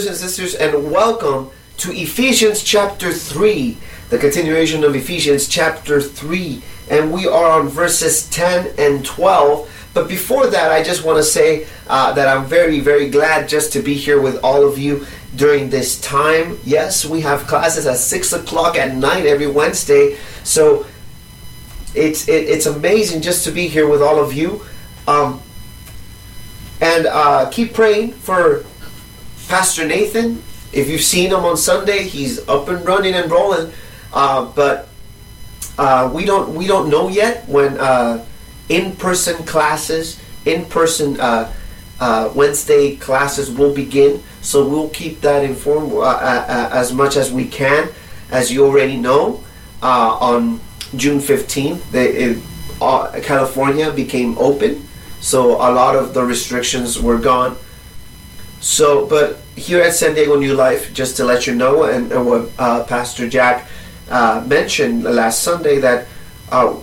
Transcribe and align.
brothers 0.00 0.22
and 0.22 0.30
sisters, 0.30 0.54
and 0.54 0.90
welcome 0.90 1.50
to 1.76 1.92
Ephesians 1.92 2.64
chapter 2.64 3.12
3, 3.12 3.76
the 4.08 4.16
continuation 4.16 4.82
of 4.82 4.96
Ephesians 4.96 5.46
chapter 5.46 6.00
3. 6.00 6.62
And 6.88 7.12
we 7.12 7.26
are 7.26 7.60
on 7.60 7.68
verses 7.68 8.26
10 8.30 8.76
and 8.78 9.04
12. 9.04 9.90
But 9.92 10.08
before 10.08 10.46
that, 10.46 10.72
I 10.72 10.82
just 10.82 11.04
want 11.04 11.18
to 11.18 11.22
say 11.22 11.66
uh, 11.86 12.14
that 12.14 12.34
I'm 12.34 12.46
very, 12.46 12.80
very 12.80 13.10
glad 13.10 13.46
just 13.46 13.74
to 13.74 13.82
be 13.82 13.92
here 13.92 14.18
with 14.18 14.42
all 14.42 14.66
of 14.66 14.78
you 14.78 15.04
during 15.36 15.68
this 15.68 16.00
time. 16.00 16.58
Yes, 16.64 17.04
we 17.04 17.20
have 17.20 17.46
classes 17.46 17.86
at 17.86 17.98
6 17.98 18.32
o'clock 18.32 18.76
at 18.76 18.96
night 18.96 19.26
every 19.26 19.48
Wednesday. 19.48 20.16
So 20.44 20.86
it's, 21.94 22.26
it, 22.26 22.48
it's 22.48 22.64
amazing 22.64 23.20
just 23.20 23.44
to 23.44 23.50
be 23.50 23.68
here 23.68 23.86
with 23.86 24.00
all 24.00 24.18
of 24.18 24.32
you. 24.32 24.64
Um, 25.06 25.42
and 26.80 27.04
uh, 27.04 27.50
keep 27.50 27.74
praying 27.74 28.12
for 28.12 28.64
Pastor 29.50 29.84
Nathan. 29.84 30.40
If 30.72 30.88
you've 30.88 31.02
seen 31.02 31.30
him 31.30 31.44
on 31.44 31.56
Sunday, 31.56 32.04
he's 32.04 32.48
up 32.48 32.68
and 32.68 32.86
running 32.86 33.14
and 33.14 33.28
rolling. 33.28 33.72
Uh, 34.12 34.44
but 34.54 34.88
uh, 35.76 36.08
we 36.14 36.24
don't 36.24 36.54
we 36.54 36.68
don't 36.68 36.88
know 36.88 37.08
yet 37.08 37.48
when 37.48 37.76
uh, 37.80 38.24
in-person 38.68 39.44
classes, 39.46 40.22
in-person 40.44 41.18
uh, 41.18 41.52
uh, 41.98 42.32
Wednesday 42.32 42.94
classes 42.94 43.50
will 43.50 43.74
begin. 43.74 44.22
So 44.40 44.68
we'll 44.68 44.90
keep 44.90 45.20
that 45.22 45.42
informed 45.42 45.94
as 46.00 46.92
much 46.92 47.16
as 47.16 47.32
we 47.32 47.48
can. 47.48 47.88
As 48.30 48.52
you 48.52 48.64
already 48.64 48.96
know, 48.96 49.42
on 49.82 50.60
June 50.94 51.18
15th, 51.18 51.90
the, 51.90 52.40
California 53.22 53.90
became 53.90 54.38
open 54.38 54.86
so 55.20 55.56
a 55.56 55.70
lot 55.70 55.96
of 55.96 56.14
the 56.14 56.24
restrictions 56.24 56.98
were 56.98 57.18
gone. 57.18 57.56
So, 58.60 59.06
but 59.06 59.38
here 59.56 59.82
at 59.82 59.94
San 59.94 60.14
Diego 60.14 60.38
New 60.38 60.54
Life, 60.54 60.92
just 60.92 61.16
to 61.16 61.24
let 61.24 61.46
you 61.46 61.54
know, 61.54 61.84
and, 61.84 62.12
and 62.12 62.26
what 62.26 62.50
uh, 62.58 62.84
Pastor 62.84 63.28
Jack 63.28 63.68
uh, 64.10 64.44
mentioned 64.46 65.04
last 65.04 65.42
Sunday, 65.42 65.78
that 65.78 66.06
uh, 66.50 66.76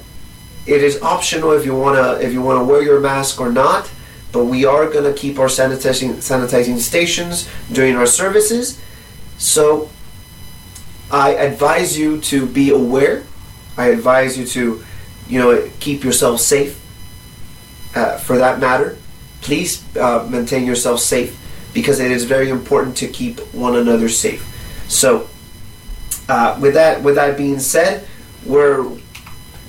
it 0.66 0.84
is 0.84 1.02
optional 1.02 1.52
if 1.52 1.66
you 1.66 1.76
wanna 1.76 2.14
if 2.20 2.34
you 2.34 2.42
wanna 2.42 2.64
wear 2.64 2.82
your 2.82 3.00
mask 3.00 3.40
or 3.40 3.52
not. 3.52 3.90
But 4.32 4.46
we 4.46 4.66
are 4.66 4.90
gonna 4.90 5.14
keep 5.14 5.40
our 5.40 5.48
sanitizing 5.48 6.16
sanitizing 6.16 6.78
stations 6.80 7.48
during 7.72 7.96
our 7.96 8.08
services. 8.08 8.82
So 9.38 9.90
I 11.12 11.36
advise 11.36 11.98
you 11.98 12.20
to 12.22 12.46
be 12.46 12.72
aware. 12.72 13.24
I 13.78 13.90
advise 13.90 14.38
you 14.38 14.46
to, 14.48 14.84
you 15.30 15.40
know, 15.40 15.70
keep 15.80 16.04
yourself 16.04 16.42
safe 16.42 16.82
uh, 17.96 18.18
for 18.18 18.38
that 18.38 18.60
matter, 18.60 18.98
please 19.42 19.84
uh, 19.98 20.28
maintain 20.30 20.66
yourself 20.66 21.00
safe 21.00 21.38
because 21.78 22.00
it 22.00 22.10
is 22.10 22.24
very 22.24 22.50
important 22.50 22.98
to 22.98 23.08
keep 23.08 23.40
one 23.54 23.76
another 23.76 24.10
safe. 24.10 24.42
So, 24.88 25.30
uh, 26.28 26.58
with 26.60 26.74
that 26.74 27.04
with 27.04 27.14
that 27.18 27.38
being 27.38 27.60
said, 27.60 28.04
we're 28.48 28.90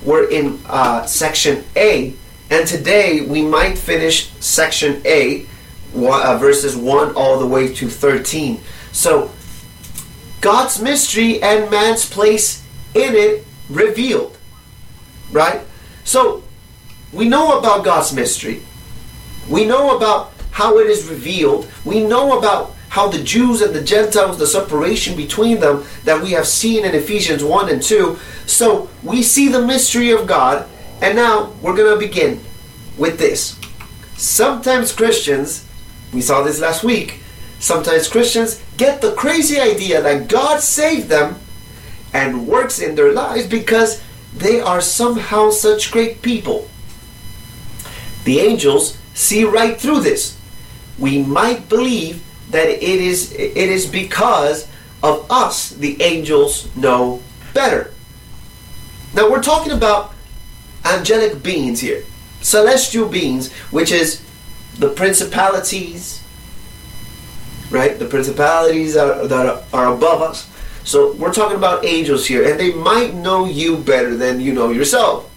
we're 0.03 0.27
in 0.27 0.59
uh, 0.65 1.05
section 1.05 1.63
A, 1.75 2.15
and 2.49 2.67
today 2.67 3.21
we 3.21 3.43
might 3.43 3.77
finish 3.77 4.31
section 4.39 5.03
A, 5.05 5.45
uh, 5.95 6.35
verses 6.39 6.75
one 6.75 7.13
all 7.13 7.37
the 7.37 7.45
way 7.45 7.71
to 7.75 7.87
thirteen. 7.87 8.59
So, 8.91 9.29
God's 10.41 10.81
mystery 10.81 11.39
and 11.43 11.69
man's 11.69 12.09
place 12.09 12.65
in 12.95 13.13
it 13.13 13.45
revealed, 13.69 14.35
right? 15.31 15.61
So 16.05 16.41
we 17.13 17.29
know 17.29 17.59
about 17.59 17.85
God's 17.85 18.13
mystery. 18.13 18.63
We 19.47 19.65
know 19.65 19.95
about 19.95 20.33
how 20.51 20.77
it 20.79 20.87
is 20.87 21.09
revealed. 21.09 21.67
We 21.85 22.03
know 22.03 22.37
about 22.37 22.75
how 22.89 23.07
the 23.07 23.23
Jews 23.23 23.61
and 23.61 23.73
the 23.73 23.83
Gentiles, 23.83 24.39
the 24.39 24.47
separation 24.47 25.15
between 25.15 25.59
them 25.59 25.85
that 26.03 26.21
we 26.21 26.31
have 26.31 26.47
seen 26.47 26.85
in 26.85 26.95
Ephesians 26.95 27.43
1 27.43 27.69
and 27.69 27.81
2. 27.81 28.17
So 28.45 28.89
we 29.03 29.21
see 29.21 29.47
the 29.47 29.65
mystery 29.65 30.11
of 30.11 30.27
God, 30.27 30.67
and 31.01 31.15
now 31.15 31.51
we're 31.61 31.75
going 31.75 31.93
to 31.93 32.05
begin 32.05 32.41
with 32.97 33.19
this. 33.19 33.59
Sometimes 34.15 34.91
Christians, 34.91 35.67
we 36.11 36.21
saw 36.21 36.41
this 36.41 36.59
last 36.59 36.83
week, 36.83 37.19
sometimes 37.59 38.07
Christians 38.07 38.61
get 38.75 39.01
the 39.01 39.13
crazy 39.13 39.59
idea 39.59 40.01
that 40.01 40.27
God 40.27 40.59
saved 40.59 41.09
them 41.09 41.35
and 42.13 42.47
works 42.47 42.79
in 42.79 42.95
their 42.95 43.13
lives 43.13 43.45
because 43.45 44.01
they 44.35 44.59
are 44.59 44.81
somehow 44.81 45.51
such 45.51 45.91
great 45.91 46.21
people. 46.21 46.67
The 48.23 48.39
angels 48.39 48.97
see 49.13 49.43
right 49.43 49.79
through 49.79 50.01
this. 50.01 50.38
We 50.99 51.23
might 51.23 51.69
believe 51.69 52.23
that 52.51 52.67
it 52.67 52.81
is 52.81 53.31
it 53.33 53.55
is 53.55 53.85
because 53.85 54.67
of 55.01 55.29
us 55.31 55.69
the 55.71 56.01
angels 56.01 56.73
know 56.75 57.21
better. 57.53 57.93
Now 59.13 59.29
we're 59.29 59.41
talking 59.41 59.71
about 59.71 60.13
angelic 60.85 61.41
beings 61.41 61.79
here. 61.79 62.03
Celestial 62.41 63.07
beings, 63.07 63.51
which 63.71 63.91
is 63.91 64.23
the 64.77 64.89
principalities, 64.89 66.23
right? 67.69 67.99
The 67.99 68.05
principalities 68.05 68.95
are, 68.95 69.27
that 69.27 69.63
are 69.73 69.93
above 69.93 70.21
us. 70.21 70.49
So 70.83 71.13
we're 71.13 71.33
talking 71.33 71.57
about 71.57 71.85
angels 71.85 72.25
here, 72.25 72.49
and 72.49 72.59
they 72.59 72.73
might 72.73 73.13
know 73.13 73.45
you 73.45 73.77
better 73.77 74.15
than 74.15 74.39
you 74.39 74.53
know 74.53 74.71
yourself. 74.71 75.28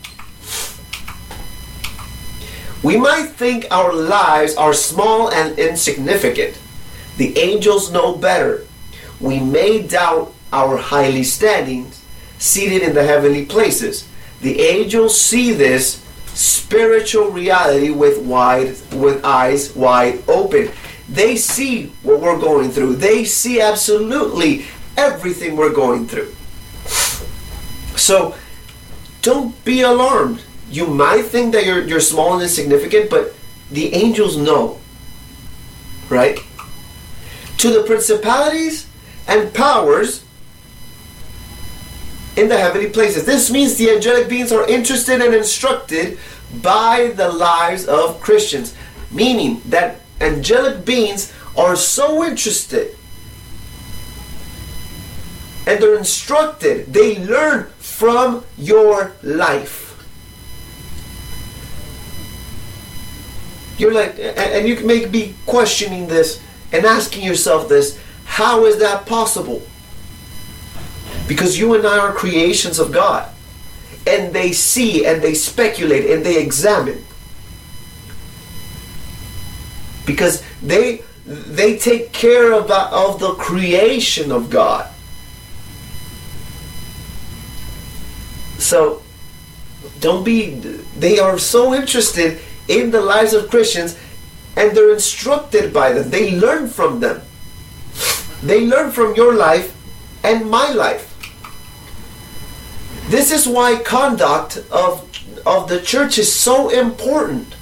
We 2.82 2.96
might 2.96 3.28
think 3.28 3.66
our 3.70 3.92
lives 3.92 4.56
are 4.56 4.74
small 4.74 5.30
and 5.30 5.58
insignificant. 5.58 6.58
The 7.16 7.38
angels 7.38 7.92
know 7.92 8.16
better. 8.16 8.66
We 9.20 9.38
may 9.38 9.82
doubt 9.82 10.34
our 10.52 10.76
highly 10.76 11.22
standings 11.22 12.04
seated 12.38 12.82
in 12.82 12.94
the 12.94 13.04
heavenly 13.04 13.46
places. 13.46 14.08
The 14.40 14.60
angels 14.60 15.18
see 15.20 15.52
this 15.52 16.02
spiritual 16.34 17.30
reality 17.30 17.90
with 17.90 18.18
wide 18.22 18.74
with 18.92 19.24
eyes 19.24 19.74
wide 19.76 20.28
open. 20.28 20.70
They 21.08 21.36
see 21.36 21.92
what 22.02 22.20
we're 22.20 22.38
going 22.38 22.70
through. 22.70 22.96
They 22.96 23.24
see 23.24 23.60
absolutely 23.60 24.64
everything 24.96 25.56
we're 25.56 25.72
going 25.72 26.08
through. 26.08 26.34
So 27.96 28.34
don't 29.20 29.64
be 29.64 29.82
alarmed 29.82 30.42
you 30.72 30.86
might 30.86 31.26
think 31.26 31.52
that 31.52 31.66
you're, 31.66 31.82
you're 31.82 32.00
small 32.00 32.32
and 32.32 32.42
insignificant, 32.42 33.10
but 33.10 33.34
the 33.70 33.94
angels 33.94 34.36
know. 34.36 34.80
Right? 36.08 36.38
To 37.58 37.70
the 37.70 37.82
principalities 37.84 38.88
and 39.28 39.52
powers 39.52 40.24
in 42.36 42.48
the 42.48 42.56
heavenly 42.56 42.88
places. 42.88 43.26
This 43.26 43.50
means 43.50 43.76
the 43.76 43.90
angelic 43.90 44.28
beings 44.28 44.50
are 44.50 44.66
interested 44.66 45.20
and 45.20 45.34
instructed 45.34 46.18
by 46.62 47.12
the 47.16 47.28
lives 47.28 47.86
of 47.86 48.20
Christians. 48.20 48.74
Meaning 49.10 49.60
that 49.66 50.00
angelic 50.20 50.84
beings 50.84 51.32
are 51.56 51.76
so 51.76 52.24
interested 52.24 52.96
and 55.66 55.80
they're 55.80 55.96
instructed, 55.96 56.92
they 56.92 57.18
learn 57.24 57.68
from 57.78 58.44
your 58.58 59.12
life. 59.22 59.81
You're 63.82 63.92
like, 63.92 64.16
and 64.16 64.68
you 64.68 64.78
may 64.86 65.06
be 65.06 65.34
questioning 65.44 66.06
this 66.06 66.40
and 66.70 66.86
asking 66.86 67.24
yourself 67.24 67.68
this 67.68 67.98
how 68.24 68.64
is 68.64 68.78
that 68.78 69.06
possible? 69.06 69.60
Because 71.26 71.58
you 71.58 71.74
and 71.74 71.84
I 71.84 71.98
are 71.98 72.12
creations 72.12 72.78
of 72.78 72.92
God. 72.92 73.28
And 74.06 74.32
they 74.32 74.52
see 74.52 75.04
and 75.04 75.20
they 75.20 75.34
speculate 75.34 76.08
and 76.08 76.24
they 76.24 76.40
examine. 76.40 77.04
Because 80.06 80.44
they 80.62 81.02
they 81.26 81.76
take 81.76 82.12
care 82.12 82.52
of 82.52 82.70
of 82.70 83.18
the 83.18 83.34
creation 83.34 84.30
of 84.30 84.48
God. 84.48 84.88
So 88.58 89.02
don't 89.98 90.22
be 90.22 90.54
they 90.96 91.18
are 91.18 91.36
so 91.36 91.74
interested 91.74 92.38
in 92.72 92.90
the 92.90 93.00
lives 93.00 93.34
of 93.34 93.50
Christians 93.50 93.98
and 94.56 94.76
they're 94.76 94.92
instructed 94.92 95.72
by 95.72 95.92
them. 95.92 96.10
They 96.10 96.36
learn 96.36 96.68
from 96.68 97.00
them. 97.00 97.22
They 98.42 98.66
learn 98.66 98.90
from 98.90 99.14
your 99.14 99.34
life 99.34 99.76
and 100.24 100.50
my 100.50 100.72
life. 100.72 101.08
This 103.08 103.30
is 103.30 103.46
why 103.46 103.82
conduct 103.82 104.58
of, 104.70 105.08
of 105.46 105.68
the 105.68 105.80
church 105.80 106.18
is 106.18 106.32
so 106.32 106.68
important. 106.70 107.54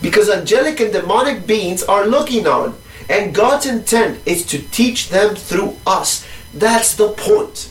Because 0.00 0.30
angelic 0.30 0.80
and 0.80 0.92
demonic 0.92 1.46
beings 1.46 1.82
are 1.82 2.06
looking 2.06 2.46
on, 2.46 2.76
and 3.08 3.34
God's 3.34 3.66
intent 3.66 4.20
is 4.26 4.46
to 4.46 4.58
teach 4.58 5.08
them 5.08 5.34
through 5.34 5.76
us. 5.86 6.26
That's 6.54 6.94
the 6.94 7.08
point. 7.08 7.70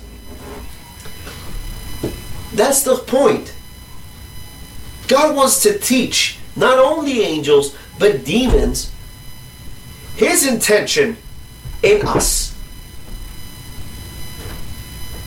That's 2.54 2.84
the 2.84 2.98
point. 2.98 3.54
God 5.08 5.36
wants 5.36 5.62
to 5.64 5.78
teach 5.80 6.37
not 6.58 6.80
only 6.80 7.22
angels, 7.22 7.78
but 8.00 8.26
demons. 8.26 8.92
His 10.16 10.48
intention 10.48 11.18
in 11.84 12.06
us. 12.06 12.56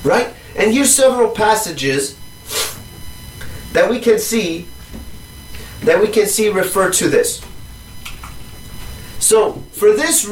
Right? 0.04 0.34
And 0.56 0.72
here's 0.72 0.92
several 0.92 1.30
passages 1.30 2.18
that 3.72 3.88
we 3.88 4.00
can 4.00 4.18
see 4.18 4.66
that 5.82 5.98
we 5.98 6.08
can 6.08 6.26
see 6.26 6.48
refer 6.50 6.90
to 6.90 7.08
this. 7.08 7.40
So 9.18 9.52
for 9.72 9.92
this 9.92 10.24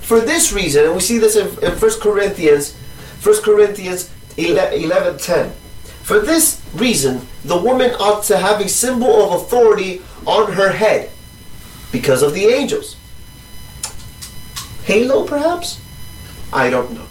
for 0.00 0.20
this 0.20 0.52
reason, 0.52 0.86
and 0.86 0.94
we 0.94 1.00
see 1.00 1.18
this 1.18 1.36
in, 1.36 1.46
in 1.62 1.78
1 1.78 2.00
Corinthians, 2.00 2.74
1 3.22 3.42
Corinthians 3.42 4.10
11, 4.38 5.18
10. 5.18 5.50
For 6.02 6.20
this 6.20 6.62
reason, 6.74 7.20
the 7.44 7.58
woman 7.58 7.90
ought 8.00 8.22
to 8.24 8.38
have 8.38 8.60
a 8.60 8.68
symbol 8.68 9.22
of 9.22 9.42
authority 9.42 10.00
on 10.28 10.52
her 10.52 10.70
head 10.70 11.10
because 11.90 12.22
of 12.22 12.34
the 12.34 12.44
angels. 12.44 12.96
Halo, 14.84 15.26
perhaps? 15.26 15.80
I 16.52 16.68
don't 16.68 16.92
know. 16.92 17.06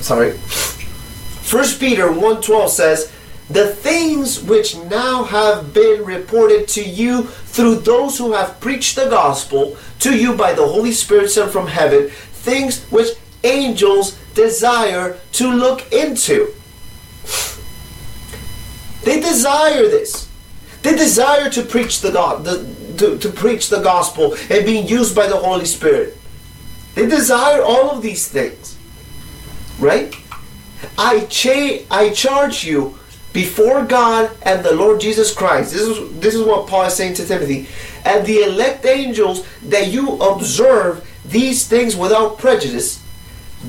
Sorry. 0.00 0.32
First 0.32 1.80
Peter 1.80 2.08
1.12 2.08 2.68
says, 2.68 3.12
The 3.48 3.68
things 3.68 4.42
which 4.42 4.76
now 4.76 5.24
have 5.24 5.72
been 5.72 6.04
reported 6.04 6.68
to 6.68 6.84
you 6.84 7.24
through 7.24 7.76
those 7.76 8.18
who 8.18 8.32
have 8.32 8.60
preached 8.60 8.96
the 8.96 9.08
gospel 9.08 9.76
to 10.00 10.16
you 10.16 10.34
by 10.36 10.52
the 10.52 10.66
Holy 10.66 10.92
Spirit 10.92 11.30
sent 11.30 11.50
from 11.50 11.66
heaven, 11.66 12.10
things 12.10 12.84
which 12.90 13.08
angels 13.44 14.18
desire 14.34 15.18
to 15.32 15.50
look 15.50 15.90
into. 15.90 16.52
They 19.04 19.20
desire 19.20 19.88
this. 19.88 20.29
They 20.82 20.96
desire 20.96 21.50
to 21.50 21.62
preach 21.62 22.00
the 22.00 22.10
God, 22.10 22.44
the, 22.44 22.66
to, 22.98 23.18
to 23.18 23.28
preach 23.30 23.68
the 23.68 23.80
gospel 23.80 24.34
and 24.48 24.64
being 24.64 24.86
used 24.86 25.14
by 25.14 25.26
the 25.26 25.36
Holy 25.36 25.66
Spirit. 25.66 26.16
They 26.94 27.06
desire 27.06 27.62
all 27.62 27.90
of 27.90 28.02
these 28.02 28.28
things. 28.28 28.76
Right? 29.78 30.14
I 30.98 31.20
cha- 31.26 31.84
I 31.90 32.10
charge 32.10 32.64
you 32.64 32.98
before 33.32 33.84
God 33.84 34.30
and 34.42 34.64
the 34.64 34.74
Lord 34.74 35.00
Jesus 35.00 35.32
Christ. 35.32 35.72
This 35.72 35.82
is 35.82 36.20
this 36.20 36.34
is 36.34 36.42
what 36.42 36.66
Paul 36.66 36.84
is 36.84 36.94
saying 36.94 37.14
to 37.14 37.26
Timothy. 37.26 37.68
And 38.04 38.26
the 38.26 38.42
elect 38.42 38.84
angels 38.86 39.46
that 39.62 39.88
you 39.88 40.16
observe 40.20 41.06
these 41.24 41.66
things 41.68 41.96
without 41.96 42.38
prejudice, 42.38 43.02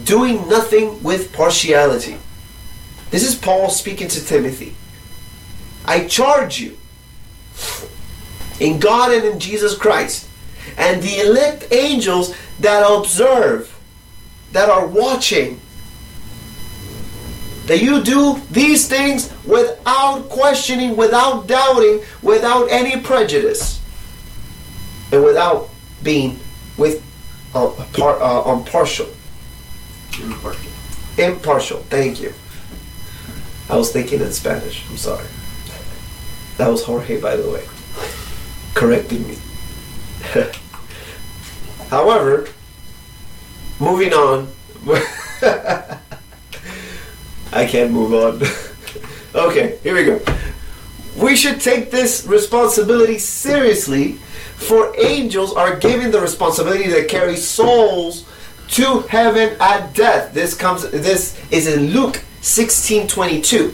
doing 0.04 0.48
nothing 0.50 1.04
with 1.04 1.34
partiality. 1.34 2.18
This 3.12 3.28
is 3.28 3.36
Paul 3.36 3.70
speaking 3.70 4.08
to 4.08 4.26
Timothy. 4.26 4.76
I 5.86 6.08
charge 6.08 6.60
you 6.60 6.78
in 8.60 8.80
God 8.80 9.12
and 9.12 9.26
in 9.26 9.40
Jesus 9.40 9.76
Christ. 9.78 10.30
And 10.78 11.02
the 11.02 11.20
elect 11.20 11.68
angels 11.72 12.36
that 12.60 12.86
observe, 12.88 13.78
that 14.52 14.70
are 14.70 14.88
watching, 14.88 15.60
that 17.66 17.82
you 17.82 18.04
do 18.04 18.40
these 18.52 18.88
things 18.88 19.34
without 19.46 20.30
questioning, 20.30 20.96
without 20.96 21.48
doubting, 21.48 22.02
without 22.22 22.70
any 22.70 23.00
prejudice, 23.02 23.82
and 25.12 25.24
without 25.24 25.70
being 26.04 26.40
with 26.78 27.04
uh, 27.54 27.70
par, 27.94 28.22
uh, 28.22 28.54
impartial. 28.54 29.08
Impartial. 30.22 30.72
Impartial. 31.18 31.80
Thank 31.90 32.22
you. 32.22 32.34
I 33.70 33.78
was 33.78 33.92
thinking 33.92 34.22
in 34.22 34.32
Spanish. 34.32 34.84
I'm 34.90 34.98
sorry. 34.98 35.26
That 36.62 36.70
was 36.70 36.84
Jorge, 36.84 37.20
by 37.20 37.36
the 37.36 37.50
way, 37.50 37.64
correcting 38.76 39.28
me. 39.28 39.36
However, 41.90 42.48
moving 43.80 44.14
on. 44.14 44.48
I 47.52 47.66
can't 47.66 47.92
move 47.92 48.14
on. 48.14 48.44
okay, 49.48 49.80
here 49.82 49.96
we 49.96 50.06
go. 50.06 50.22
We 51.18 51.36
should 51.36 51.60
take 51.62 51.90
this 51.90 52.28
responsibility 52.28 53.18
seriously, 53.18 54.20
for 54.58 54.94
angels 55.00 55.56
are 55.56 55.78
given 55.78 56.12
the 56.12 56.22
responsibility 56.22 56.84
to 56.92 57.06
carry 57.06 57.38
souls 57.38 58.30
to 58.68 59.00
heaven 59.10 59.58
at 59.60 59.96
death. 59.96 60.32
This 60.36 60.54
comes 60.54 60.88
this 60.92 61.42
is 61.50 61.66
in 61.66 61.88
Luke 61.88 62.24
16:22. 62.42 63.74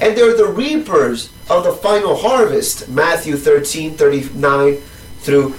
And 0.00 0.16
they're 0.16 0.36
the 0.36 0.48
reapers 0.48 1.30
of 1.48 1.64
the 1.64 1.72
final 1.72 2.16
harvest, 2.16 2.88
Matthew 2.88 3.36
13, 3.36 3.94
39 3.94 4.76
through 5.18 5.52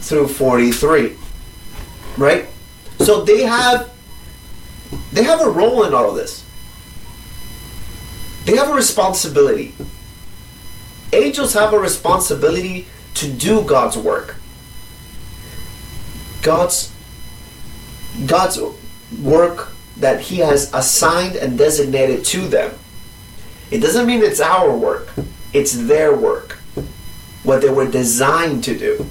through 0.00 0.28
43. 0.28 1.16
Right? 2.16 2.46
So 2.98 3.24
they 3.24 3.42
have 3.42 3.90
they 5.12 5.22
have 5.22 5.40
a 5.40 5.48
role 5.48 5.84
in 5.84 5.94
all 5.94 6.10
of 6.10 6.16
this. 6.16 6.44
They 8.44 8.56
have 8.56 8.68
a 8.68 8.74
responsibility. 8.74 9.74
Angels 11.12 11.54
have 11.54 11.72
a 11.72 11.78
responsibility 11.78 12.86
to 13.14 13.30
do 13.30 13.62
God's 13.62 13.96
work. 13.96 14.36
God's 16.42 16.92
God's 18.26 18.58
work 19.22 19.72
that 19.98 20.20
He 20.20 20.38
has 20.38 20.72
assigned 20.72 21.36
and 21.36 21.58
designated 21.58 22.24
to 22.26 22.48
them. 22.48 22.72
It 23.70 23.80
doesn't 23.80 24.06
mean 24.06 24.22
it's 24.22 24.40
our 24.40 24.76
work, 24.76 25.08
it's 25.52 25.72
their 25.86 26.14
work. 26.16 26.52
What 27.42 27.62
they 27.62 27.70
were 27.70 27.90
designed 27.90 28.64
to 28.64 28.76
do, 28.76 29.06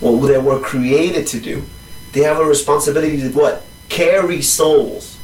what 0.00 0.26
they 0.26 0.38
were 0.38 0.60
created 0.60 1.26
to 1.28 1.40
do. 1.40 1.64
They 2.12 2.20
have 2.20 2.38
a 2.38 2.44
responsibility 2.44 3.20
to 3.20 3.30
what? 3.30 3.64
Carry 3.88 4.40
souls 4.40 5.18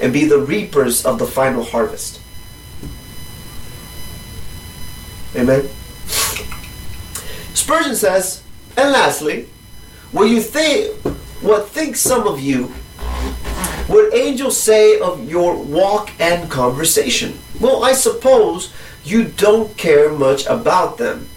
and 0.00 0.12
be 0.12 0.24
the 0.24 0.38
reapers 0.38 1.04
of 1.04 1.18
the 1.18 1.26
final 1.26 1.62
harvest. 1.62 2.20
Amen. 5.36 5.68
Spurgeon 7.54 7.94
says, 7.94 8.42
and 8.76 8.90
lastly, 8.90 9.48
what 10.12 10.24
you 10.24 10.40
think 10.40 10.96
what 11.40 11.68
think 11.68 11.96
some 11.96 12.26
of 12.26 12.38
you 12.38 12.72
would 13.90 14.14
angels 14.14 14.56
say 14.56 15.00
of 15.00 15.28
your 15.28 15.56
walk 15.56 16.12
and 16.20 16.48
conversation? 16.48 17.38
Well, 17.60 17.82
I 17.82 17.92
suppose 17.92 18.72
you 19.04 19.24
don't 19.24 19.76
care 19.76 20.12
much 20.12 20.46
about 20.46 20.96
them, 20.96 21.28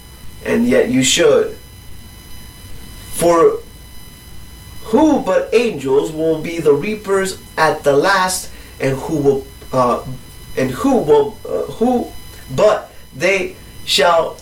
and 0.45 0.67
yet 0.67 0.89
you 0.89 1.03
should. 1.03 1.57
For 3.13 3.59
who 4.85 5.21
but 5.23 5.49
angels 5.53 6.11
will 6.11 6.41
be 6.41 6.59
the 6.59 6.73
reapers 6.73 7.41
at 7.57 7.83
the 7.83 7.97
last, 7.97 8.51
and 8.79 8.97
who 8.97 9.17
will, 9.17 9.47
uh, 9.71 10.05
and 10.55 10.69
who 10.69 10.97
will, 10.97 11.37
uh, 11.47 11.63
who, 11.73 12.11
but 12.55 12.93
they 13.15 13.55
shall 13.85 14.37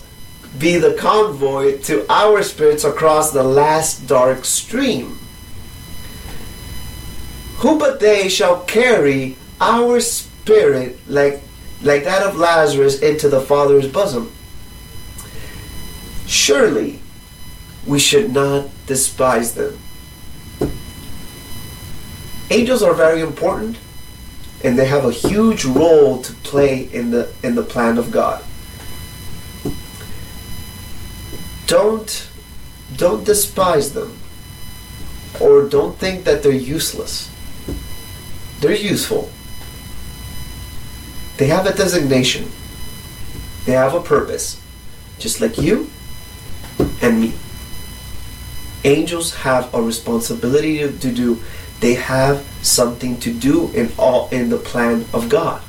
be 0.58 0.76
the 0.76 0.92
convoy 0.94 1.78
to 1.80 2.04
our 2.12 2.42
spirits 2.42 2.84
across 2.84 3.32
the 3.32 3.42
last 3.42 4.06
dark 4.06 4.44
stream. 4.44 5.18
Who 7.62 7.78
but 7.78 8.00
they 8.00 8.28
shall 8.28 8.64
carry 8.64 9.36
our 9.60 10.00
spirit 10.00 10.98
like, 11.08 11.40
like 11.80 12.02
that 12.02 12.26
of 12.26 12.36
Lazarus 12.36 13.00
into 13.00 13.28
the 13.28 13.40
Father's 13.40 13.86
bosom? 13.86 14.32
Surely 16.26 16.98
we 17.86 18.00
should 18.00 18.32
not 18.32 18.68
despise 18.86 19.54
them. 19.54 19.78
Angels 22.50 22.82
are 22.82 22.94
very 22.94 23.20
important 23.20 23.78
and 24.64 24.76
they 24.76 24.86
have 24.86 25.04
a 25.04 25.12
huge 25.12 25.64
role 25.64 26.20
to 26.20 26.32
play 26.42 26.92
in 26.92 27.12
the 27.12 27.32
in 27.44 27.54
the 27.54 27.62
plan 27.62 27.96
of 27.96 28.10
God. 28.10 28.42
Don't 31.68 32.28
don't 32.96 33.24
despise 33.24 33.92
them 33.92 34.18
or 35.40 35.68
don't 35.68 35.96
think 35.96 36.24
that 36.24 36.42
they're 36.42 36.52
useless. 36.52 37.31
They're 38.62 38.76
useful. 38.76 39.28
They 41.36 41.48
have 41.48 41.66
a 41.66 41.74
designation. 41.74 42.48
They 43.66 43.72
have 43.72 43.92
a 43.92 44.00
purpose. 44.00 44.62
Just 45.18 45.40
like 45.40 45.58
you 45.58 45.90
and 47.02 47.20
me. 47.20 47.32
Angels 48.84 49.34
have 49.34 49.74
a 49.74 49.82
responsibility 49.82 50.78
to, 50.78 50.96
to 50.96 51.12
do. 51.12 51.42
They 51.80 51.94
have 51.94 52.46
something 52.62 53.18
to 53.20 53.32
do 53.32 53.68
in 53.72 53.90
all 53.98 54.28
in 54.28 54.48
the 54.48 54.58
plan 54.58 55.06
of 55.12 55.28
God. 55.28 55.60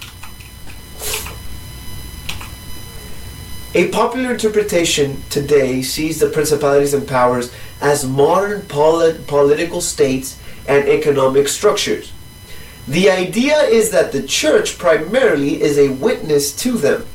A 3.73 3.87
popular 3.89 4.33
interpretation 4.33 5.23
today 5.31 5.81
sees 5.81 6.19
the 6.19 6.29
principalities 6.29 6.93
and 6.93 7.07
powers 7.07 7.51
as 7.81 8.07
modern 8.07 8.61
polit- 8.67 9.25
political 9.25 9.81
states 9.81 10.39
and 10.67 10.87
economic 10.87 11.47
structures. 11.47 12.12
The 12.87 13.09
idea 13.09 13.57
is 13.63 13.91
that 13.91 14.11
the 14.11 14.23
church 14.23 14.77
primarily 14.77 15.61
is 15.61 15.77
a 15.77 15.89
witness 15.89 16.55
to 16.57 16.73
them 16.73 17.05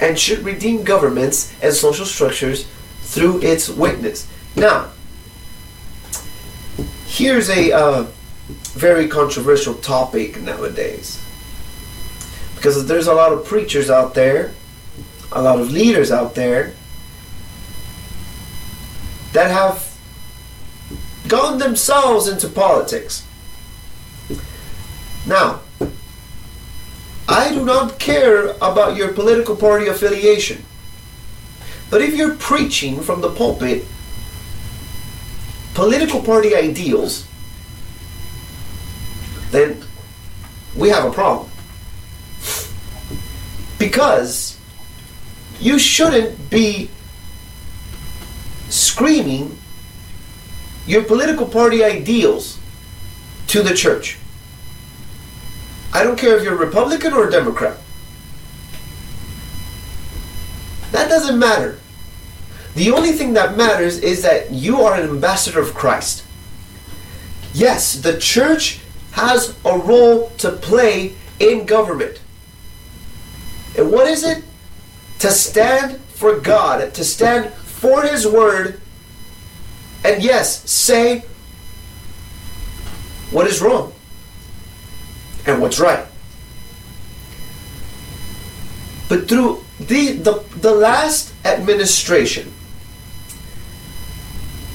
and 0.00 0.18
should 0.18 0.40
redeem 0.40 0.84
governments 0.84 1.54
and 1.62 1.74
social 1.74 2.06
structures 2.06 2.66
through 3.02 3.42
its 3.42 3.68
witness. 3.68 4.28
Now, 4.56 4.90
Here's 7.10 7.50
a 7.50 7.72
uh, 7.72 8.06
very 8.72 9.08
controversial 9.08 9.74
topic 9.74 10.40
nowadays. 10.40 11.22
Because 12.54 12.86
there's 12.86 13.08
a 13.08 13.12
lot 13.12 13.32
of 13.32 13.44
preachers 13.44 13.90
out 13.90 14.14
there, 14.14 14.54
a 15.32 15.42
lot 15.42 15.60
of 15.60 15.72
leaders 15.72 16.12
out 16.12 16.36
there 16.36 16.72
that 19.32 19.50
have 19.50 19.92
gone 21.26 21.58
themselves 21.58 22.28
into 22.28 22.48
politics. 22.48 23.26
Now, 25.26 25.60
I 27.28 27.52
do 27.52 27.64
not 27.64 27.98
care 27.98 28.50
about 28.60 28.96
your 28.96 29.12
political 29.12 29.54
party 29.54 29.86
affiliation. 29.86 30.64
But 31.90 32.02
if 32.02 32.16
you're 32.16 32.36
preaching 32.36 33.00
from 33.00 33.20
the 33.20 33.30
pulpit 33.30 33.84
political 35.74 36.22
party 36.22 36.54
ideals, 36.54 37.26
then 39.50 39.82
we 40.76 40.88
have 40.88 41.04
a 41.04 41.10
problem. 41.10 41.50
Because 43.78 44.58
you 45.60 45.78
shouldn't 45.78 46.50
be 46.50 46.90
screaming 48.68 49.58
your 50.86 51.02
political 51.02 51.46
party 51.46 51.84
ideals 51.84 52.58
to 53.48 53.62
the 53.62 53.74
church. 53.74 54.18
I 55.92 56.04
don't 56.04 56.18
care 56.18 56.36
if 56.36 56.44
you're 56.44 56.54
a 56.54 56.66
Republican 56.66 57.12
or 57.12 57.28
a 57.28 57.30
Democrat. 57.30 57.76
That 60.92 61.08
doesn't 61.08 61.38
matter. 61.38 61.78
The 62.74 62.92
only 62.92 63.12
thing 63.12 63.32
that 63.32 63.56
matters 63.56 63.98
is 63.98 64.22
that 64.22 64.52
you 64.52 64.82
are 64.82 64.94
an 64.94 65.08
ambassador 65.08 65.60
of 65.60 65.74
Christ. 65.74 66.24
Yes, 67.52 67.94
the 67.94 68.18
church 68.18 68.80
has 69.12 69.56
a 69.64 69.76
role 69.76 70.30
to 70.38 70.52
play 70.52 71.14
in 71.40 71.66
government. 71.66 72.20
And 73.76 73.90
what 73.90 74.06
is 74.06 74.22
it? 74.22 74.44
To 75.20 75.30
stand 75.30 75.98
for 76.00 76.38
God, 76.38 76.94
to 76.94 77.04
stand 77.04 77.52
for 77.52 78.02
His 78.02 78.26
Word, 78.26 78.80
and 80.04 80.22
yes, 80.22 80.70
say 80.70 81.24
what 83.30 83.46
is 83.46 83.60
wrong 83.60 83.92
and 85.50 85.60
what's 85.60 85.80
right. 85.80 86.06
But 89.08 89.28
through 89.28 89.64
the, 89.78 90.12
the, 90.12 90.44
the 90.56 90.72
last 90.72 91.34
administration, 91.44 92.52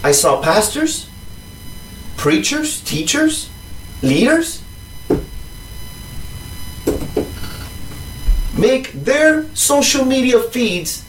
I 0.04 0.12
saw 0.12 0.42
pastors, 0.42 1.10
preachers, 2.18 2.82
teachers, 2.82 3.50
leaders 4.02 4.62
make 8.58 8.92
their 8.94 9.46
social 9.56 10.06
media 10.06 10.40
feeds 10.40 11.06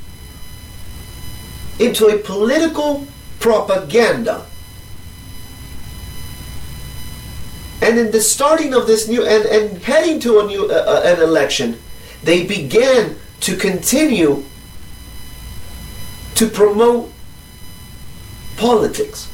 into 1.79 2.07
a 2.07 2.19
political 2.19 3.07
propaganda. 3.41 4.47
And 7.87 8.01
in 8.01 8.11
the 8.11 8.21
starting 8.21 8.75
of 8.75 8.89
this 8.89 9.07
new 9.07 9.25
and, 9.25 9.47
and 9.47 9.81
heading 9.81 10.19
to 10.21 10.41
a 10.41 10.47
new 10.47 10.65
uh, 10.65 10.75
uh 10.75 11.03
an 11.05 11.23
election, 11.23 11.79
they 12.25 12.45
began 12.45 13.15
to 13.43 13.57
continue 13.57 14.43
to 16.35 16.49
promote 16.49 17.13
politics. 18.57 19.31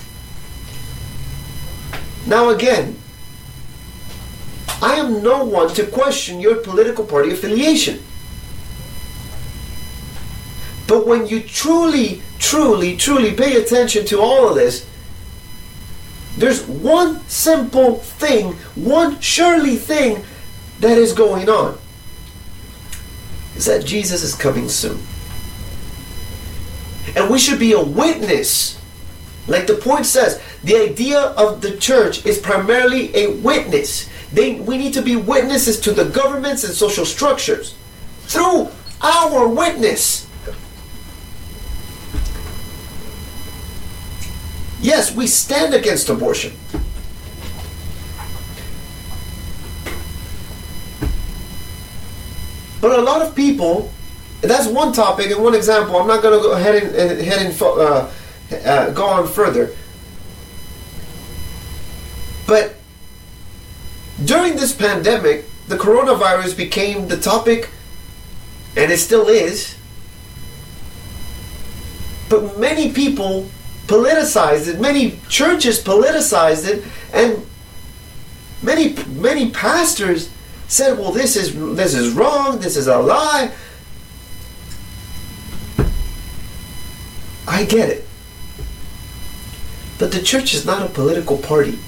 Now, 2.27 2.51
again, 2.51 2.99
I 4.83 4.97
am 4.97 5.23
no 5.23 5.45
one 5.45 5.73
to 5.73 5.87
question 5.87 6.39
your 6.39 6.57
political 6.57 7.07
party 7.07 7.33
affiliation. 7.33 8.03
But 10.87 11.07
when 11.07 11.27
you 11.27 11.41
truly, 11.41 12.21
truly, 12.39 12.99
truly 12.99 13.33
pay 13.33 13.57
attention 13.57 14.05
to 14.07 14.21
all 14.21 14.51
of 14.51 14.57
this, 14.57 14.87
there's 16.37 16.67
one 16.67 17.21
simple 17.29 17.97
thing, 17.97 18.53
one 18.75 19.21
surely 19.21 19.77
thing 19.77 20.25
that 20.81 20.99
is 20.99 21.13
going 21.13 21.49
on. 21.49 21.79
Is 23.57 23.67
that 23.67 23.85
Jesus 23.85 24.23
is 24.23 24.35
coming 24.35 24.69
soon. 24.69 24.99
And 27.15 27.31
we 27.31 27.39
should 27.39 27.59
be 27.59 27.73
a 27.73 27.83
witness 27.83 28.83
like 29.47 29.67
the 29.67 29.75
point 29.75 30.07
says, 30.07 30.41
the 30.63 30.77
idea 30.77 31.19
of 31.19 31.61
the 31.61 31.77
church 31.77 32.25
is 32.25 32.39
primarily 32.39 33.15
a 33.17 33.35
witness. 33.39 34.09
They, 34.33 34.61
we 34.61 34.79
need 34.79 34.95
to 34.95 35.03
be 35.03 35.17
witnesses 35.17 35.81
to 35.81 35.93
the 35.93 36.05
governments 36.05 36.65
and 36.65 36.73
social 36.73 37.05
structures 37.05 37.75
through 38.23 38.69
our 39.03 39.49
witness. 39.49 40.29
Yes, 44.83 45.15
we 45.15 45.29
stand 45.29 45.75
against 45.75 46.09
abortion. 46.09 46.53
But 52.81 52.99
a 52.99 53.03
lot 53.03 53.23
of 53.23 53.37
people, 53.37 53.93
that's 54.41 54.67
one 54.67 54.93
topic 54.93 55.31
and 55.31 55.41
one 55.41 55.55
example. 55.55 55.95
I'm 55.97 56.09
not 56.09 56.21
going 56.21 56.37
to 56.37 56.43
go 56.43 56.53
ahead 56.55 56.83
and, 56.83 56.97
and 56.97 57.63
uh, 57.63 58.11
uh, 58.65 58.91
go 58.91 59.07
on 59.07 59.29
further. 59.29 59.71
But 62.49 62.75
during 64.25 64.57
this 64.57 64.75
pandemic, 64.75 65.45
the 65.69 65.77
coronavirus 65.77 66.57
became 66.57 67.07
the 67.07 67.19
topic, 67.19 67.71
and 68.77 68.91
it 68.91 68.99
still 68.99 69.29
is. 69.29 69.77
But 72.29 72.59
many 72.59 72.91
people 72.93 73.47
politicized 73.93 74.69
it, 74.69 74.81
many 74.81 75.19
churches 75.29 75.79
politicized 75.83 76.67
it, 76.67 76.83
and 77.13 77.47
many 78.63 78.97
many 79.09 79.51
pastors 79.51 80.31
said, 80.67 80.99
"Well, 80.99 81.13
this 81.13 81.37
is 81.37 81.55
this 81.77 81.93
is 81.93 82.15
wrong. 82.15 82.59
This 82.59 82.79
is 82.79 82.87
a 82.87 82.99
lie." 82.99 83.51
I 87.47 87.65
get 87.65 87.91
it. 87.91 88.09
But 89.99 90.11
the 90.11 90.23
church 90.23 90.55
is 90.55 90.65
not 90.65 90.87
a 90.87 90.89
political 90.89 91.37
party. 91.37 91.79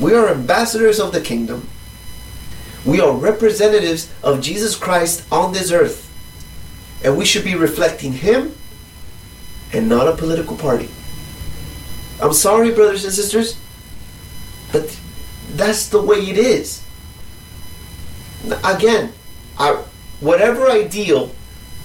We 0.00 0.14
are 0.14 0.28
ambassadors 0.28 0.98
of 0.98 1.12
the 1.12 1.20
kingdom. 1.20 1.68
We 2.84 3.00
are 3.00 3.12
representatives 3.12 4.08
of 4.22 4.40
Jesus 4.40 4.74
Christ 4.74 5.22
on 5.30 5.52
this 5.52 5.70
earth. 5.70 6.07
And 7.04 7.16
we 7.16 7.24
should 7.24 7.44
be 7.44 7.54
reflecting 7.54 8.12
Him 8.12 8.54
and 9.72 9.88
not 9.88 10.08
a 10.08 10.16
political 10.16 10.56
party. 10.56 10.88
I'm 12.20 12.32
sorry, 12.32 12.72
brothers 12.72 13.04
and 13.04 13.12
sisters, 13.12 13.60
but 14.72 14.98
that's 15.50 15.88
the 15.88 16.02
way 16.02 16.18
it 16.18 16.36
is. 16.36 16.82
Again, 18.64 19.12
our, 19.58 19.76
whatever 20.20 20.68
ideal, 20.70 21.30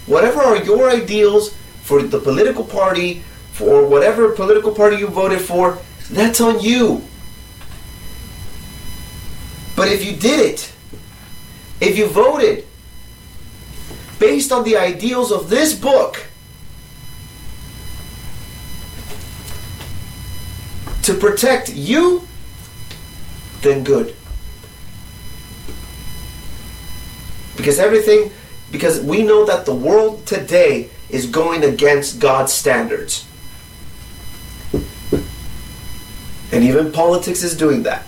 whatever 0.05 0.41
are 0.41 0.57
your 0.57 0.89
ideals 0.89 1.53
for 1.83 2.01
the 2.01 2.19
political 2.19 2.63
party, 2.63 3.23
for 3.51 3.85
whatever 3.85 4.31
political 4.31 4.73
party 4.73 4.97
you 4.97 5.07
voted 5.07 5.41
for, 5.41 5.77
that's 6.09 6.41
on 6.41 6.59
you. 6.59 7.03
But 9.75 9.89
if 9.89 10.05
you 10.05 10.15
did 10.15 10.39
it, 10.39 10.73
if 11.79 11.97
you 11.97 12.07
voted 12.07 12.65
based 14.23 14.53
on 14.53 14.63
the 14.63 14.77
ideals 14.77 15.33
of 15.33 15.49
this 15.49 15.73
book, 15.77 16.25
to 21.01 21.13
protect 21.13 21.75
you, 21.75 22.25
then 23.59 23.83
good. 23.83 24.15
Because 27.57 27.79
everything, 27.79 28.31
because 28.71 29.01
we 29.01 29.23
know 29.23 29.43
that 29.43 29.65
the 29.65 29.75
world 29.75 30.25
today 30.25 30.89
is 31.09 31.25
going 31.25 31.65
against 31.65 32.21
God's 32.21 32.53
standards. 32.53 33.27
And 36.53 36.63
even 36.63 36.93
politics 36.93 37.43
is 37.43 37.57
doing 37.57 37.83
that. 37.83 38.05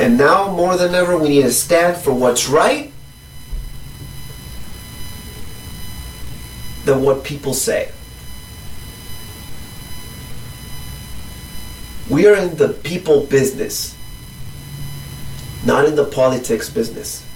And 0.00 0.16
now 0.16 0.50
more 0.50 0.78
than 0.78 0.94
ever, 0.94 1.18
we 1.18 1.28
need 1.28 1.42
to 1.42 1.52
stand 1.52 1.94
for 1.98 2.12
what's 2.12 2.48
right 2.48 2.90
than 6.86 7.02
what 7.02 7.22
people 7.22 7.52
say. 7.52 7.92
We 12.08 12.26
are 12.26 12.34
in 12.34 12.56
the 12.56 12.70
people 12.70 13.26
business, 13.26 13.94
not 15.66 15.84
in 15.84 15.96
the 15.96 16.06
politics 16.06 16.70
business 16.70 17.26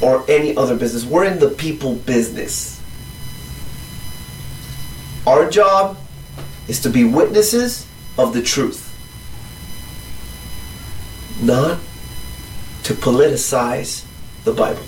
or 0.00 0.24
any 0.26 0.56
other 0.56 0.74
business. 0.74 1.04
We're 1.04 1.24
in 1.24 1.38
the 1.38 1.50
people 1.50 1.96
business. 1.96 2.80
Our 5.26 5.50
job 5.50 5.98
is 6.66 6.80
to 6.80 6.88
be 6.88 7.04
witnesses 7.04 7.86
of 8.16 8.32
the 8.32 8.42
truth, 8.42 8.93
not 11.46 11.78
to 12.84 12.94
politicize 12.94 14.04
the 14.44 14.52
Bible. 14.52 14.82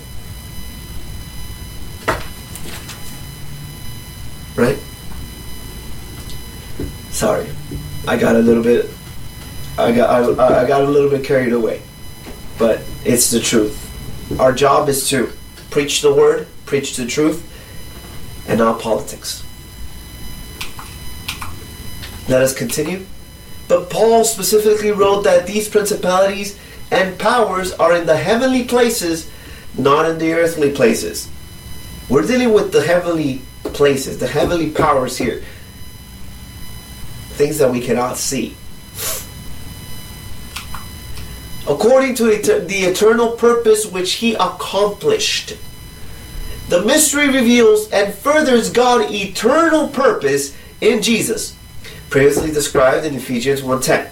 Right? 4.55 4.77
Sorry, 7.11 7.47
I 8.07 8.17
got 8.17 8.35
a 8.35 8.39
little 8.39 8.63
bit. 8.63 8.89
I 9.77 9.91
got 9.91 10.39
I, 10.39 10.63
I 10.63 10.67
got 10.67 10.81
a 10.81 10.89
little 10.89 11.09
bit 11.09 11.23
carried 11.23 11.53
away, 11.53 11.81
but 12.57 12.81
it's 13.05 13.29
the 13.29 13.39
truth. 13.39 13.83
Our 14.39 14.51
job 14.51 14.89
is 14.89 15.09
to 15.09 15.31
preach 15.69 16.01
the 16.01 16.13
word, 16.13 16.47
preach 16.65 16.95
the 16.95 17.05
truth, 17.05 17.43
and 18.47 18.59
not 18.59 18.81
politics. 18.81 19.43
Let 22.27 22.41
us 22.41 22.53
continue. 22.53 23.05
But 23.67 23.89
Paul 23.89 24.23
specifically 24.23 24.91
wrote 24.91 25.23
that 25.23 25.45
these 25.45 25.67
principalities 25.67 26.57
and 26.89 27.19
powers 27.19 27.73
are 27.73 27.95
in 27.95 28.05
the 28.05 28.15
heavenly 28.15 28.63
places, 28.63 29.29
not 29.77 30.09
in 30.09 30.17
the 30.19 30.33
earthly 30.33 30.71
places. 30.71 31.29
We're 32.07 32.25
dealing 32.25 32.53
with 32.53 32.71
the 32.71 32.81
heavenly 32.81 33.41
places, 33.63 34.19
the 34.19 34.27
heavenly 34.27 34.69
powers 34.71 35.17
here. 35.17 35.43
Things 37.31 37.57
that 37.57 37.69
we 37.71 37.81
cannot 37.81 38.17
see. 38.17 38.55
According 41.67 42.15
to 42.15 42.23
the 42.23 42.77
eternal 42.89 43.31
purpose 43.31 43.85
which 43.85 44.13
he 44.13 44.35
accomplished. 44.35 45.57
The 46.69 46.83
mystery 46.83 47.27
reveals 47.27 47.91
and 47.91 48.13
furthers 48.13 48.71
God's 48.71 49.11
eternal 49.11 49.89
purpose 49.89 50.55
in 50.79 51.01
Jesus, 51.01 51.56
previously 52.09 52.51
described 52.51 53.05
in 53.05 53.15
Ephesians 53.15 53.61
1:10. 53.61 54.07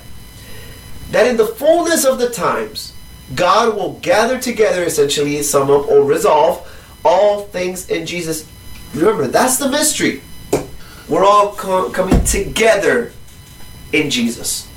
That 1.11 1.27
in 1.27 1.37
the 1.37 1.47
fullness 1.47 2.03
of 2.03 2.19
the 2.19 2.29
times, 2.29 2.93
God 3.33 3.75
will 3.75 3.93
gather 4.01 4.39
together, 4.39 4.83
essentially 4.83 5.41
sum 5.43 5.71
up 5.71 5.87
or 5.87 6.03
resolve 6.03 6.67
all 7.03 7.43
things 7.43 7.89
in 7.89 8.05
Jesus. 8.05 8.45
Remember, 8.93 9.27
that's 9.27 9.57
the 9.57 9.69
mystery. 9.69 10.21
We're 11.07 11.23
all 11.23 11.53
co- 11.53 11.89
coming 11.89 12.23
together 12.23 13.11
in 13.93 14.09
Jesus. 14.09 14.67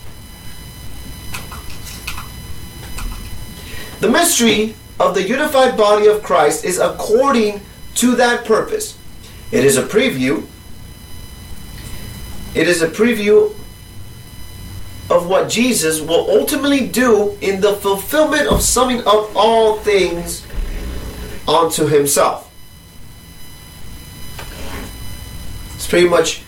The 4.00 4.10
mystery 4.10 4.75
of 5.00 5.14
the 5.14 5.26
unified 5.26 5.76
body 5.76 6.06
of 6.06 6.22
Christ 6.22 6.64
is 6.64 6.78
according 6.78 7.60
to 7.96 8.14
that 8.16 8.44
purpose. 8.44 8.96
It 9.50 9.64
is 9.64 9.76
a 9.76 9.82
preview. 9.82 10.46
It 12.55 12.69
is 12.69 12.83
a 12.83 12.88
preview 12.88 13.55
of 15.11 15.28
what 15.28 15.49
Jesus 15.49 16.00
will 16.00 16.31
ultimately 16.31 16.87
do 16.87 17.37
in 17.40 17.61
the 17.61 17.75
fulfillment 17.75 18.49
of 18.49 18.62
summing 18.62 19.00
up 19.07 19.35
all 19.35 19.78
things 19.78 20.47
onto 21.47 21.87
himself. 21.87 22.45
It's 25.75 25.87
pretty 25.87 26.09
much 26.09 26.43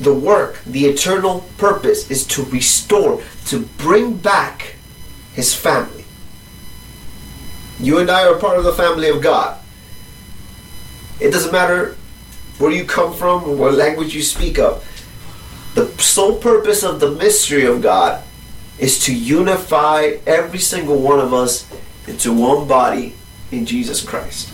the 0.00 0.14
work, 0.14 0.62
the 0.64 0.86
eternal 0.86 1.44
purpose 1.58 2.10
is 2.10 2.26
to 2.28 2.44
restore, 2.44 3.22
to 3.46 3.60
bring 3.76 4.16
back 4.16 4.76
his 5.34 5.54
family. 5.54 6.04
You 7.80 7.98
and 7.98 8.10
I 8.10 8.26
are 8.26 8.38
part 8.38 8.58
of 8.58 8.64
the 8.64 8.72
family 8.72 9.08
of 9.08 9.22
God. 9.22 9.60
It 11.20 11.30
doesn't 11.30 11.52
matter 11.52 11.96
where 12.58 12.70
you 12.70 12.84
come 12.84 13.12
from 13.12 13.44
or 13.44 13.54
what 13.54 13.74
language 13.74 14.14
you 14.14 14.22
speak 14.22 14.58
of. 14.58 14.84
The 15.74 15.86
sole 15.98 16.36
purpose 16.36 16.82
of 16.82 17.00
the 17.00 17.10
mystery 17.10 17.64
of 17.64 17.82
God 17.82 18.22
is 18.78 19.04
to 19.04 19.14
unify 19.14 20.16
every 20.26 20.58
single 20.58 21.00
one 21.00 21.20
of 21.20 21.34
us 21.34 21.70
into 22.06 22.32
one 22.32 22.66
body 22.66 23.14
in 23.50 23.66
Jesus 23.66 24.02
Christ. 24.02 24.50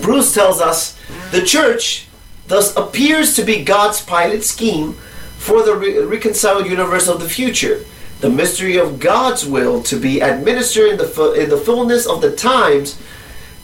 Bruce 0.00 0.34
tells 0.34 0.60
us 0.60 0.98
the 1.30 1.42
church 1.42 2.08
thus 2.48 2.76
appears 2.76 3.34
to 3.36 3.44
be 3.44 3.64
God's 3.64 4.00
pilot 4.02 4.42
scheme 4.42 4.94
for 5.38 5.62
the 5.62 5.74
re- 5.74 5.98
reconciled 6.00 6.66
universe 6.66 7.08
of 7.08 7.20
the 7.20 7.28
future. 7.28 7.84
The 8.20 8.30
mystery 8.30 8.76
of 8.76 9.00
God's 9.00 9.46
will 9.46 9.82
to 9.84 9.98
be 9.98 10.20
administered 10.20 10.90
in 10.90 10.96
the, 10.96 11.06
fu- 11.06 11.32
in 11.32 11.48
the 11.50 11.56
fullness 11.56 12.06
of 12.06 12.20
the 12.20 12.34
times 12.34 12.98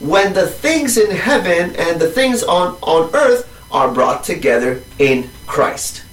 when 0.00 0.32
the 0.32 0.46
things 0.46 0.96
in 0.96 1.10
heaven 1.10 1.74
and 1.76 2.00
the 2.00 2.10
things 2.10 2.42
on, 2.42 2.76
on 2.82 3.10
earth 3.14 3.52
are 3.70 3.92
brought 3.92 4.24
together 4.24 4.82
in 4.98 5.30
Christ. 5.46 6.04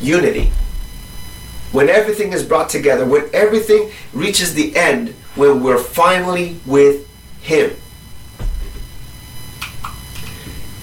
Unity. 0.00 0.52
When 1.72 1.88
everything 1.88 2.32
is 2.32 2.44
brought 2.44 2.68
together, 2.68 3.06
when 3.06 3.30
everything 3.32 3.90
reaches 4.12 4.54
the 4.54 4.76
end, 4.76 5.14
when 5.34 5.62
we're 5.62 5.78
finally 5.78 6.58
with 6.66 7.08
Him. 7.40 7.70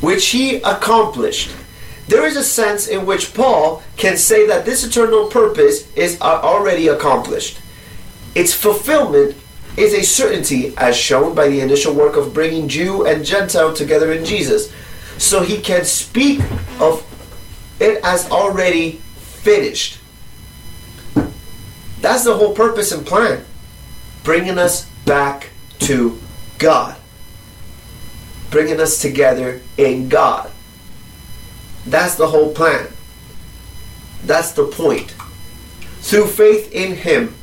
Which 0.02 0.28
He 0.28 0.56
accomplished. 0.58 1.52
There 2.08 2.26
is 2.26 2.36
a 2.36 2.44
sense 2.44 2.88
in 2.88 3.06
which 3.06 3.36
Paul 3.36 3.84
can 3.96 4.18
say 4.18 4.48
that 4.48 4.66
this 4.66 4.84
eternal 4.84 5.28
purpose 5.28 5.92
is 5.94 6.20
already 6.22 6.88
accomplished. 6.88 7.60
Its 8.34 8.52
fulfillment 8.52 9.36
is 9.78 9.94
a 9.94 10.04
certainty 10.04 10.74
as 10.78 10.96
shown 10.98 11.34
by 11.36 11.48
the 11.48 11.62
initial 11.62 11.94
work 11.94 12.16
of 12.16 12.34
bringing 12.34 12.68
Jew 12.68 13.06
and 13.06 13.26
Gentile 13.26 13.74
together 13.74 14.12
in 14.12 14.26
Jesus. 14.26 14.74
So 15.18 15.42
he 15.42 15.60
can 15.62 15.86
speak 15.86 16.42
of 16.80 17.06
it 17.80 18.00
as 18.04 18.30
already 18.30 18.94
finished. 19.42 20.00
That's 22.02 22.24
the 22.24 22.36
whole 22.36 22.54
purpose 22.54 22.92
and 22.92 23.06
plan. 23.06 23.44
Bringing 24.24 24.58
us 24.58 24.86
back 25.06 25.50
to 25.80 26.20
God. 26.58 26.96
Bringing 28.52 28.80
us 28.80 29.02
together 29.02 29.62
in 29.78 30.10
God. 30.10 30.52
That's 31.86 32.16
the 32.16 32.28
whole 32.28 32.54
plan. 32.54 32.88
That's 34.24 34.52
the 34.52 34.66
point. 34.66 35.12
Through 36.02 36.28
faith 36.28 36.72
in 36.72 36.96
Him, 36.96 37.36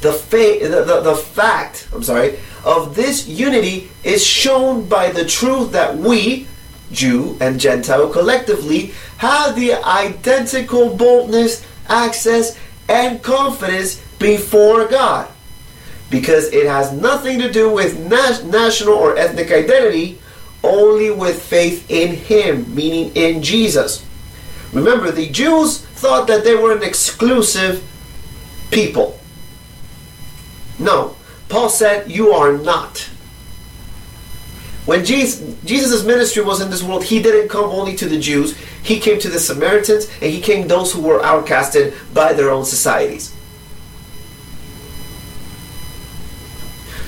the, 0.00 0.12
fa- 0.12 0.58
the, 0.60 0.84
the, 0.84 1.00
the 1.00 1.16
fact, 1.16 1.88
I'm 1.92 2.02
sorry, 2.02 2.38
of 2.64 2.94
this 2.94 3.26
unity 3.26 3.88
is 4.04 4.24
shown 4.24 4.88
by 4.88 5.10
the 5.10 5.24
truth 5.24 5.72
that 5.72 5.96
we, 5.96 6.46
Jew 6.92 7.36
and 7.40 7.58
Gentile 7.58 8.08
collectively, 8.10 8.92
have 9.18 9.56
the 9.56 9.74
identical 9.74 10.94
boldness, 10.94 11.66
access, 11.88 12.58
and 12.88 13.22
confidence 13.22 14.00
before 14.18 14.86
God. 14.86 15.30
Because 16.10 16.52
it 16.52 16.66
has 16.66 16.92
nothing 16.92 17.38
to 17.40 17.50
do 17.50 17.72
with 17.72 17.98
na- 17.98 18.42
national 18.48 18.94
or 18.94 19.16
ethnic 19.16 19.50
identity, 19.50 20.20
only 20.62 21.10
with 21.10 21.42
faith 21.42 21.90
in 21.90 22.14
Him, 22.14 22.72
meaning 22.74 23.12
in 23.14 23.42
Jesus. 23.42 24.04
Remember, 24.72 25.10
the 25.10 25.28
Jews 25.30 25.80
thought 25.80 26.26
that 26.26 26.44
they 26.44 26.54
were 26.54 26.76
an 26.76 26.82
exclusive 26.82 27.82
people. 28.70 29.18
No, 30.78 31.16
Paul 31.48 31.68
said, 31.68 32.10
You 32.10 32.32
are 32.32 32.52
not. 32.52 33.08
When 34.86 35.04
Jesus, 35.04 36.04
ministry 36.04 36.44
was 36.44 36.60
in 36.60 36.70
this 36.70 36.82
world, 36.82 37.02
he 37.02 37.20
didn't 37.20 37.48
come 37.48 37.64
only 37.64 37.96
to 37.96 38.06
the 38.06 38.20
Jews, 38.20 38.56
he 38.84 39.00
came 39.00 39.18
to 39.18 39.28
the 39.28 39.40
Samaritans, 39.40 40.08
and 40.22 40.32
he 40.32 40.40
came 40.40 40.68
those 40.68 40.92
who 40.92 41.02
were 41.02 41.18
outcasted 41.18 41.92
by 42.14 42.32
their 42.32 42.50
own 42.50 42.64
societies. 42.64 43.34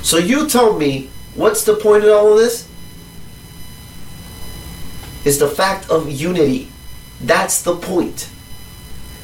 So 0.02 0.16
you 0.18 0.48
tell 0.48 0.76
me, 0.76 1.10
what's 1.36 1.64
the 1.64 1.76
point 1.76 2.02
of 2.02 2.10
all 2.10 2.32
of 2.32 2.38
this? 2.38 2.66
Is 5.24 5.38
the 5.38 5.48
fact 5.48 5.88
of 5.90 6.10
unity. 6.10 6.68
That's 7.20 7.62
the 7.62 7.76
point. 7.76 8.28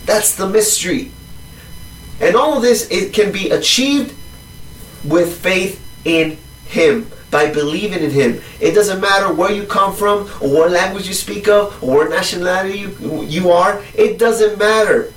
That's 0.05 0.37
the 0.37 0.49
mystery. 0.49 1.11
And 2.21 2.37
all 2.37 2.57
of 2.57 2.63
this 2.63 2.89
it 2.91 3.13
can 3.13 3.33
be 3.33 3.51
achieved 3.51 4.15
with 5.05 5.39
faith 5.41 5.81
in 6.05 6.39
Him, 6.67 7.11
by 7.31 7.53
believing 7.53 8.03
in 8.03 8.11
Him. 8.11 8.41
It 8.61 8.73
doesn't 8.73 9.01
matter 9.01 9.33
where 9.33 9.53
you 9.53 9.65
come 9.65 9.95
from, 9.95 10.31
or 10.41 10.53
what 10.53 10.71
language 10.71 11.07
you 11.09 11.15
speak 11.15 11.49
of, 11.49 11.83
or 11.83 11.97
what 11.97 12.11
nationality 12.11 12.79
you, 12.79 13.25
you 13.25 13.51
are. 13.51 13.83
It 13.95 14.19
doesn't 14.19 14.59
matter. 14.59 15.13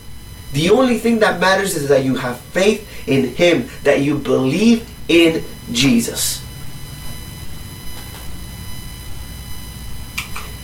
The 0.53 0.69
only 0.69 0.97
thing 0.97 1.19
that 1.19 1.39
matters 1.39 1.75
is 1.75 1.89
that 1.89 2.03
you 2.03 2.15
have 2.15 2.39
faith 2.39 3.07
in 3.07 3.35
Him, 3.35 3.69
that 3.83 4.01
you 4.01 4.17
believe 4.17 4.89
in 5.07 5.43
Jesus. 5.71 6.43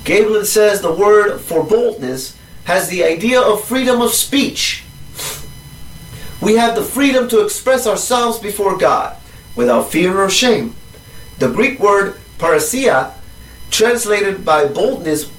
Gabriel 0.03 0.43
says 0.43 0.81
the 0.81 0.91
word 0.91 1.39
for 1.39 1.63
boldness 1.63 2.37
has 2.65 2.89
the 2.89 3.03
idea 3.03 3.41
of 3.41 3.63
freedom 3.63 4.01
of 4.01 4.11
speech. 4.11 4.82
We 6.43 6.55
have 6.55 6.75
the 6.75 6.83
freedom 6.83 7.29
to 7.29 7.39
express 7.39 7.87
ourselves 7.87 8.37
before 8.37 8.77
God 8.77 9.15
without 9.55 9.89
fear 9.89 10.19
or 10.19 10.29
shame. 10.29 10.75
The 11.39 11.47
Greek 11.47 11.79
word 11.79 12.19
parrhesia 12.37 13.13
translated 13.71 14.43
by 14.43 14.65
boldness, 14.65 15.31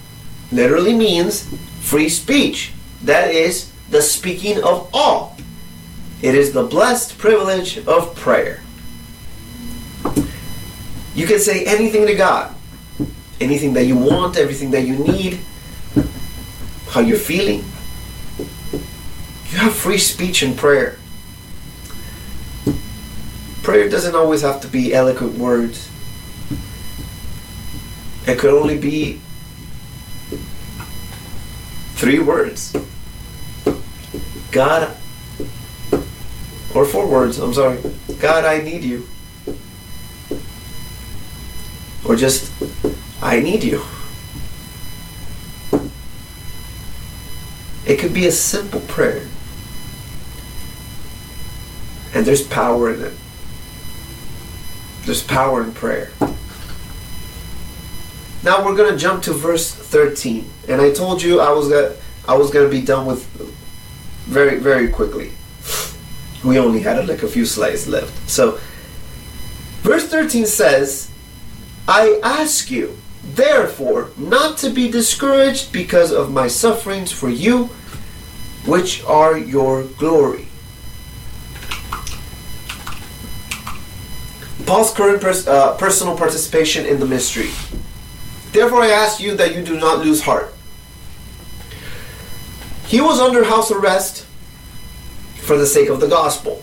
literally 0.50 0.94
means 0.94 1.46
free 1.82 2.08
speech. 2.08 2.72
That 3.02 3.30
is 3.30 3.70
the 3.90 4.00
speaking 4.00 4.64
of 4.64 4.88
all. 4.94 5.36
It 6.22 6.34
is 6.34 6.54
the 6.54 6.64
blessed 6.64 7.18
privilege 7.18 7.76
of 7.86 8.16
prayer. 8.16 8.62
You 11.14 11.26
can 11.26 11.38
say 11.38 11.66
anything 11.66 12.06
to 12.06 12.14
God, 12.14 12.54
anything 13.42 13.74
that 13.74 13.84
you 13.84 13.96
want, 13.98 14.38
everything 14.38 14.70
that 14.70 14.86
you 14.86 14.96
need, 14.96 15.38
how 16.88 17.00
you're 17.00 17.18
feeling. 17.18 17.62
You 19.54 19.60
have 19.60 19.76
free 19.76 19.98
speech 19.98 20.42
in 20.42 20.56
prayer. 20.56 20.98
Prayer 23.62 23.88
doesn't 23.88 24.16
always 24.16 24.42
have 24.42 24.60
to 24.62 24.66
be 24.66 24.92
eloquent 24.92 25.38
words. 25.38 25.88
It 28.26 28.36
could 28.36 28.52
only 28.52 28.76
be 28.76 29.20
three 31.94 32.18
words. 32.18 32.74
God, 34.50 34.96
or 36.74 36.84
four 36.84 37.06
words, 37.06 37.38
I'm 37.38 37.54
sorry. 37.54 37.78
God, 38.18 38.44
I 38.44 38.60
need 38.60 38.82
you. 38.82 39.06
Or 42.04 42.16
just, 42.16 42.50
I 43.22 43.38
need 43.38 43.62
you. 43.62 43.80
It 47.86 48.00
could 48.00 48.12
be 48.12 48.26
a 48.26 48.32
simple 48.32 48.80
prayer. 48.80 49.28
And 52.14 52.24
there's 52.24 52.46
power 52.46 52.94
in 52.94 53.02
it. 53.02 53.12
There's 55.04 55.22
power 55.22 55.62
in 55.62 55.72
prayer. 55.72 56.10
Now 58.44 58.64
we're 58.64 58.76
going 58.76 58.92
to 58.92 58.98
jump 58.98 59.22
to 59.24 59.32
verse 59.32 59.70
13. 59.74 60.48
And 60.68 60.80
I 60.80 60.92
told 60.92 61.22
you 61.22 61.40
I 61.40 61.50
was 61.50 61.68
going 61.68 61.94
I 62.26 62.36
was 62.36 62.50
going 62.50 62.64
to 62.64 62.70
be 62.70 62.84
done 62.84 63.06
with 63.06 63.24
very 64.26 64.58
very 64.58 64.88
quickly. 64.88 65.32
We 66.44 66.58
only 66.58 66.80
had 66.80 67.08
like 67.08 67.22
a 67.22 67.28
few 67.28 67.46
slides 67.46 67.88
left. 67.88 68.30
So 68.30 68.58
verse 69.82 70.06
13 70.06 70.46
says, 70.46 71.08
"I 71.88 72.20
ask 72.22 72.70
you, 72.70 72.96
therefore, 73.22 74.10
not 74.16 74.58
to 74.58 74.70
be 74.70 74.90
discouraged 74.90 75.72
because 75.72 76.12
of 76.12 76.30
my 76.30 76.48
sufferings 76.48 77.12
for 77.12 77.30
you, 77.30 77.70
which 78.66 79.02
are 79.04 79.36
your 79.38 79.84
glory." 79.98 80.43
Paul's 84.66 84.92
current 84.92 85.20
pers- 85.20 85.46
uh, 85.46 85.76
personal 85.76 86.16
participation 86.16 86.86
in 86.86 86.98
the 86.98 87.06
mystery. 87.06 87.50
Therefore, 88.52 88.82
I 88.82 88.88
ask 88.90 89.20
you 89.20 89.36
that 89.36 89.54
you 89.54 89.62
do 89.62 89.78
not 89.78 90.04
lose 90.04 90.22
heart. 90.22 90.52
He 92.86 93.00
was 93.00 93.20
under 93.20 93.44
house 93.44 93.70
arrest 93.70 94.26
for 95.36 95.56
the 95.56 95.66
sake 95.66 95.88
of 95.88 96.00
the 96.00 96.08
gospel. 96.08 96.62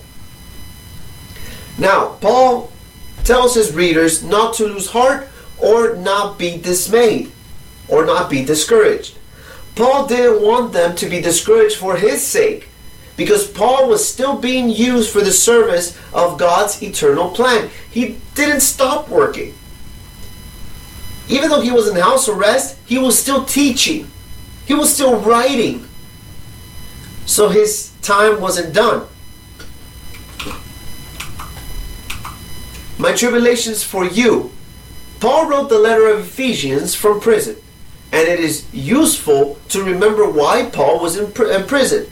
Now, 1.77 2.17
Paul 2.21 2.71
tells 3.23 3.55
his 3.55 3.73
readers 3.73 4.23
not 4.23 4.55
to 4.55 4.65
lose 4.65 4.87
heart 4.87 5.27
or 5.59 5.95
not 5.95 6.39
be 6.39 6.57
dismayed 6.57 7.31
or 7.87 8.05
not 8.05 8.29
be 8.29 8.43
discouraged. 8.43 9.17
Paul 9.75 10.07
didn't 10.07 10.41
want 10.41 10.73
them 10.73 10.95
to 10.95 11.09
be 11.09 11.21
discouraged 11.21 11.77
for 11.77 11.95
his 11.95 12.25
sake 12.25 12.69
because 13.21 13.47
Paul 13.47 13.87
was 13.87 14.03
still 14.03 14.35
being 14.35 14.67
used 14.67 15.11
for 15.11 15.21
the 15.21 15.31
service 15.31 15.95
of 16.11 16.39
God's 16.39 16.81
eternal 16.81 17.29
plan. 17.29 17.69
He 17.91 18.17
didn't 18.33 18.61
stop 18.61 19.09
working. 19.09 19.53
Even 21.29 21.51
though 21.51 21.61
he 21.61 21.69
was 21.69 21.87
in 21.87 21.95
house 21.97 22.27
arrest, 22.27 22.79
he 22.87 22.97
was 22.97 23.19
still 23.19 23.45
teaching, 23.45 24.09
he 24.65 24.73
was 24.73 24.91
still 24.91 25.19
writing. 25.19 25.87
So 27.27 27.49
his 27.49 27.91
time 28.01 28.41
wasn't 28.41 28.73
done. 28.73 29.05
My 32.97 33.13
tribulations 33.13 33.83
for 33.83 34.03
you. 34.03 34.51
Paul 35.19 35.47
wrote 35.47 35.69
the 35.69 35.77
letter 35.77 36.07
of 36.07 36.21
Ephesians 36.21 36.95
from 36.95 37.21
prison, 37.21 37.55
and 38.11 38.27
it 38.27 38.39
is 38.39 38.65
useful 38.73 39.59
to 39.69 39.83
remember 39.83 40.27
why 40.27 40.71
Paul 40.73 40.99
was 40.99 41.17
in, 41.17 41.31
pr- 41.31 41.51
in 41.51 41.67
prison. 41.67 42.07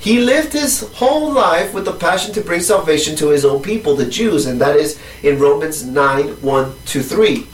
He 0.00 0.18
lived 0.18 0.54
his 0.54 0.80
whole 0.94 1.30
life 1.30 1.74
with 1.74 1.84
the 1.84 1.92
passion 1.92 2.32
to 2.32 2.40
bring 2.40 2.60
salvation 2.60 3.14
to 3.16 3.28
his 3.28 3.44
own 3.44 3.62
people, 3.62 3.94
the 3.94 4.06
Jews, 4.06 4.46
and 4.46 4.58
that 4.58 4.76
is 4.76 4.98
in 5.22 5.38
Romans 5.38 5.84
9 5.84 6.40
1 6.40 6.74
to 6.86 7.02
3. 7.02 7.46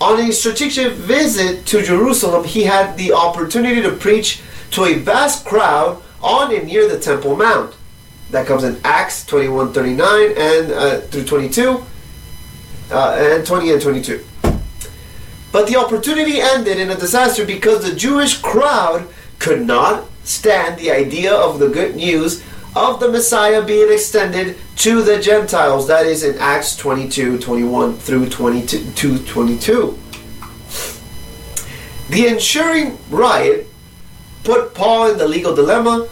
On 0.00 0.20
a 0.20 0.32
strategic 0.32 0.92
visit 0.92 1.66
to 1.66 1.82
Jerusalem, 1.82 2.44
he 2.44 2.62
had 2.62 2.96
the 2.96 3.12
opportunity 3.12 3.82
to 3.82 3.90
preach 3.90 4.42
to 4.70 4.84
a 4.84 4.94
vast 4.94 5.44
crowd 5.44 6.00
on 6.22 6.54
and 6.54 6.68
near 6.68 6.88
the 6.88 7.00
Temple 7.00 7.34
Mount. 7.34 7.74
That 8.30 8.46
comes 8.46 8.62
in 8.62 8.80
Acts 8.84 9.26
21 9.26 9.72
39 9.72 10.34
and 10.36 10.72
uh, 10.72 11.00
through 11.00 11.24
22, 11.24 11.84
uh, 12.92 13.16
and 13.18 13.44
20 13.44 13.72
and 13.72 13.82
22. 13.82 14.24
But 15.50 15.66
the 15.66 15.74
opportunity 15.74 16.40
ended 16.40 16.78
in 16.78 16.90
a 16.90 16.96
disaster 16.96 17.44
because 17.44 17.82
the 17.82 17.96
Jewish 17.96 18.38
crowd 18.38 19.08
could 19.40 19.66
not 19.66 20.04
stand 20.30 20.78
the 20.78 20.90
idea 20.90 21.34
of 21.34 21.58
the 21.58 21.68
good 21.68 21.96
news 21.96 22.42
of 22.76 23.00
the 23.00 23.10
Messiah 23.10 23.62
being 23.62 23.92
extended 23.92 24.56
to 24.76 25.02
the 25.02 25.20
Gentiles. 25.20 25.88
That 25.88 26.06
is 26.06 26.22
in 26.22 26.38
Acts 26.38 26.76
22 26.76 27.38
21 27.38 27.96
through 27.96 28.28
22 28.28 29.18
22. 29.24 29.98
The 32.10 32.28
ensuing 32.28 32.98
riot 33.10 33.66
put 34.44 34.74
Paul 34.74 35.10
in 35.10 35.18
the 35.18 35.28
legal 35.28 35.54
dilemma 35.54 36.08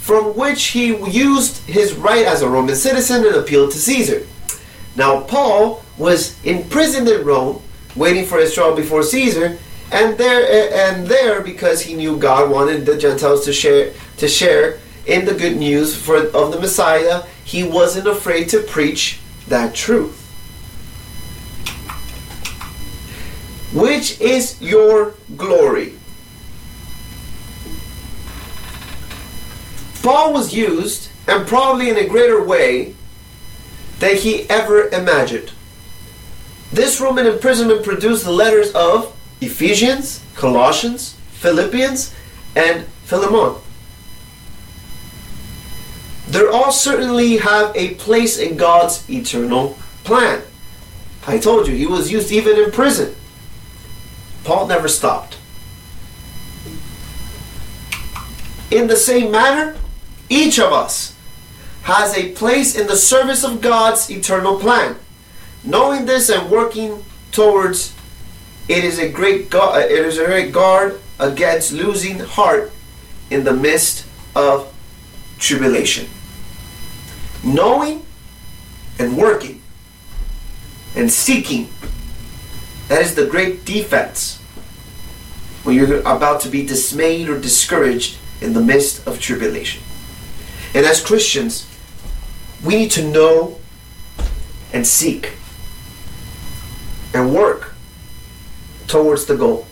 from 0.00 0.36
which 0.36 0.68
he 0.68 0.96
used 1.10 1.66
his 1.68 1.94
right 1.94 2.26
as 2.26 2.42
a 2.42 2.48
Roman 2.48 2.76
citizen 2.76 3.24
and 3.26 3.36
appealed 3.36 3.72
to 3.72 3.78
Caesar. 3.78 4.26
Now, 4.96 5.20
Paul 5.20 5.82
was 5.96 6.42
imprisoned 6.44 7.08
in 7.08 7.24
Rome, 7.24 7.62
waiting 7.96 8.26
for 8.26 8.38
his 8.38 8.52
trial 8.52 8.74
before 8.74 9.02
Caesar, 9.02 9.58
and 9.92 10.16
there 10.16 10.90
and 10.90 11.06
there 11.06 11.42
because 11.42 11.82
he 11.82 11.94
knew 11.94 12.16
God 12.16 12.50
wanted 12.50 12.86
the 12.86 12.96
Gentiles 12.96 13.44
to 13.44 13.52
share 13.52 13.92
to 14.16 14.26
share 14.26 14.78
in 15.06 15.26
the 15.26 15.34
good 15.34 15.56
news 15.56 15.94
for 15.94 16.16
of 16.16 16.52
the 16.52 16.58
Messiah. 16.58 17.22
He 17.44 17.62
wasn't 17.62 18.08
afraid 18.08 18.48
to 18.50 18.62
preach 18.62 19.20
that 19.48 19.74
truth. 19.74 20.18
Which 23.72 24.20
is 24.20 24.60
your 24.60 25.14
glory? 25.36 25.94
Paul 30.02 30.32
was 30.32 30.52
used, 30.52 31.10
and 31.28 31.46
probably 31.46 31.88
in 31.88 31.96
a 31.96 32.08
greater 32.08 32.42
way 32.42 32.94
than 34.00 34.16
he 34.16 34.50
ever 34.50 34.88
imagined. 34.88 35.52
This 36.72 37.00
Roman 37.00 37.26
imprisonment 37.26 37.84
produced 37.84 38.24
the 38.24 38.32
letters 38.32 38.72
of 38.72 39.16
Ephesians, 39.42 40.24
Colossians, 40.36 41.16
Philippians, 41.32 42.14
and 42.54 42.86
Philemon. 43.04 43.60
They 46.28 46.46
all 46.46 46.70
certainly 46.70 47.38
have 47.38 47.76
a 47.76 47.94
place 47.96 48.38
in 48.38 48.56
God's 48.56 49.08
eternal 49.10 49.76
plan. 50.04 50.42
I 51.26 51.38
told 51.38 51.66
you, 51.66 51.74
he 51.74 51.86
was 51.86 52.10
used 52.10 52.30
even 52.30 52.56
in 52.56 52.70
prison. 52.70 53.14
Paul 54.44 54.66
never 54.66 54.88
stopped. 54.88 55.36
In 58.70 58.86
the 58.86 58.96
same 58.96 59.30
manner, 59.30 59.76
each 60.28 60.58
of 60.58 60.72
us 60.72 61.14
has 61.82 62.16
a 62.16 62.32
place 62.32 62.76
in 62.76 62.86
the 62.86 62.96
service 62.96 63.44
of 63.44 63.60
God's 63.60 64.10
eternal 64.10 64.58
plan. 64.58 64.96
Knowing 65.64 66.06
this 66.06 66.30
and 66.30 66.50
working 66.50 67.04
towards 67.32 67.94
it 68.68 68.84
is 68.84 68.98
a 68.98 69.08
great 69.08 69.50
gu- 69.50 69.58
uh, 69.58 69.78
it 69.78 70.04
is 70.04 70.18
a 70.18 70.24
great 70.24 70.52
guard 70.52 71.00
against 71.18 71.72
losing 71.72 72.18
heart 72.18 72.72
in 73.30 73.44
the 73.44 73.52
midst 73.52 74.06
of 74.34 74.72
tribulation. 75.38 76.08
Knowing 77.44 78.04
and 78.98 79.16
working 79.16 79.60
and 80.94 81.10
seeking 81.10 81.68
that 82.88 83.00
is 83.00 83.14
the 83.14 83.26
great 83.26 83.64
defense 83.64 84.38
when 85.64 85.76
you're 85.76 86.00
about 86.00 86.40
to 86.42 86.48
be 86.48 86.66
dismayed 86.66 87.28
or 87.28 87.40
discouraged 87.40 88.18
in 88.40 88.52
the 88.52 88.60
midst 88.60 89.06
of 89.06 89.20
tribulation. 89.20 89.82
And 90.74 90.84
as 90.84 91.02
Christians, 91.02 91.66
we 92.64 92.76
need 92.76 92.90
to 92.92 93.08
know 93.08 93.58
and 94.72 94.86
seek 94.86 95.32
and 97.14 97.34
work 97.34 97.71
towards 98.86 99.26
the 99.26 99.36
goal. 99.36 99.66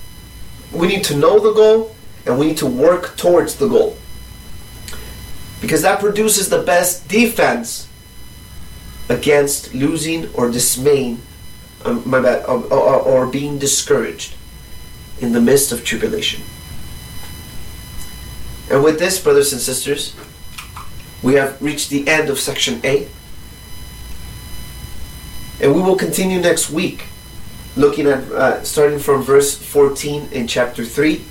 We 0.73 0.87
need 0.87 1.05
to 1.05 1.17
know 1.17 1.39
the 1.39 1.53
goal 1.53 1.95
and 2.27 2.39
we 2.39 2.47
need 2.47 2.59
to 2.59 2.67
work 2.67 3.17
towards 3.17 3.57
the 3.57 3.69
goal. 3.69 3.97
Because 5.61 5.83
that 5.83 6.01
produces 6.01 6.49
the 6.49 6.63
best 6.63 7.09
defense 7.09 7.89
against 9.09 9.75
losing 9.75 10.33
or 10.35 10.51
dismaying 10.51 11.21
um, 11.85 12.03
my 12.09 12.21
bad, 12.21 12.45
or, 12.47 12.63
or, 12.73 13.01
or 13.01 13.27
being 13.27 13.59
discouraged 13.59 14.35
in 15.21 15.33
the 15.33 15.41
midst 15.41 15.73
of 15.73 15.85
tribulation. 15.85 16.43
And 18.71 18.85
with 18.85 18.99
this, 18.99 19.21
brothers 19.21 19.53
and 19.53 19.61
sisters, 19.61 20.15
we 21.23 21.35
have 21.35 21.61
reached 21.61 21.91
the 21.91 22.07
end 22.09 22.31
of 22.31 22.39
section 22.39 22.81
A. 22.85 23.09
And 25.61 25.75
we 25.75 25.83
will 25.83 25.97
continue 25.97 26.41
next 26.41 26.71
week, 26.71 27.05
looking 27.77 28.07
at 28.07 28.19
uh, 28.33 28.63
starting 28.63 28.99
from 28.99 29.23
verse 29.23 29.57
14 29.57 30.29
in 30.33 30.47
chapter 30.47 30.85
3. 30.85 31.25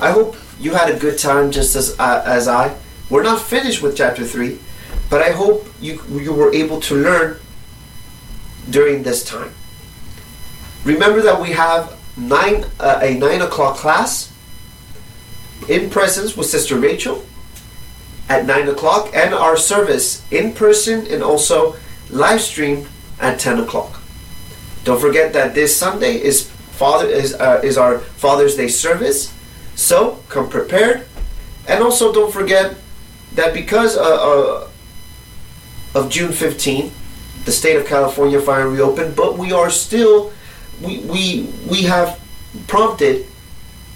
I 0.00 0.10
hope 0.12 0.36
you 0.58 0.72
had 0.72 0.90
a 0.90 0.98
good 0.98 1.18
time 1.18 1.50
just 1.50 1.76
as, 1.76 1.98
uh, 1.98 2.22
as 2.26 2.48
I. 2.48 2.76
We're 3.08 3.22
not 3.22 3.40
finished 3.40 3.82
with 3.82 3.96
chapter 3.96 4.24
3, 4.24 4.58
but 5.10 5.20
I 5.22 5.30
hope 5.30 5.66
you, 5.80 6.00
you 6.10 6.32
were 6.32 6.52
able 6.54 6.80
to 6.82 6.94
learn 6.94 7.38
during 8.70 9.02
this 9.02 9.24
time. 9.24 9.52
Remember 10.84 11.20
that 11.20 11.40
we 11.40 11.50
have 11.50 11.98
nine 12.16 12.64
uh, 12.78 13.00
a 13.02 13.14
nine 13.14 13.42
o'clock 13.42 13.76
class 13.76 14.32
in 15.68 15.90
presence 15.90 16.36
with 16.36 16.46
Sister 16.46 16.76
Rachel 16.76 17.24
at 18.28 18.46
nine 18.46 18.68
o'clock, 18.68 19.10
and 19.14 19.34
our 19.34 19.56
service 19.56 20.24
in 20.30 20.52
person 20.52 21.06
and 21.06 21.22
also 21.22 21.76
live 22.10 22.40
stream 22.40 22.86
at 23.20 23.38
ten 23.38 23.58
o'clock. 23.58 23.99
Don't 24.84 25.00
forget 25.00 25.32
that 25.34 25.54
this 25.54 25.76
Sunday 25.76 26.16
is 26.16 26.48
Father 26.48 27.06
is 27.06 27.34
uh, 27.34 27.60
is 27.62 27.76
our 27.76 27.98
Father's 27.98 28.56
Day 28.56 28.68
service, 28.68 29.32
so 29.74 30.22
come 30.28 30.48
prepared, 30.48 31.06
and 31.68 31.84
also 31.84 32.12
don't 32.12 32.32
forget 32.32 32.74
that 33.34 33.52
because 33.52 33.98
uh, 33.98 34.00
uh, 34.00 34.68
of 35.94 36.08
June 36.08 36.32
fifteenth, 36.32 36.92
the 37.44 37.52
state 37.52 37.76
of 37.76 37.86
California 37.86 38.40
finally 38.40 38.76
reopened, 38.76 39.14
but 39.14 39.36
we 39.36 39.52
are 39.52 39.68
still 39.68 40.32
we 40.80 41.00
we 41.00 41.52
we 41.68 41.82
have 41.82 42.18
prompted, 42.66 43.26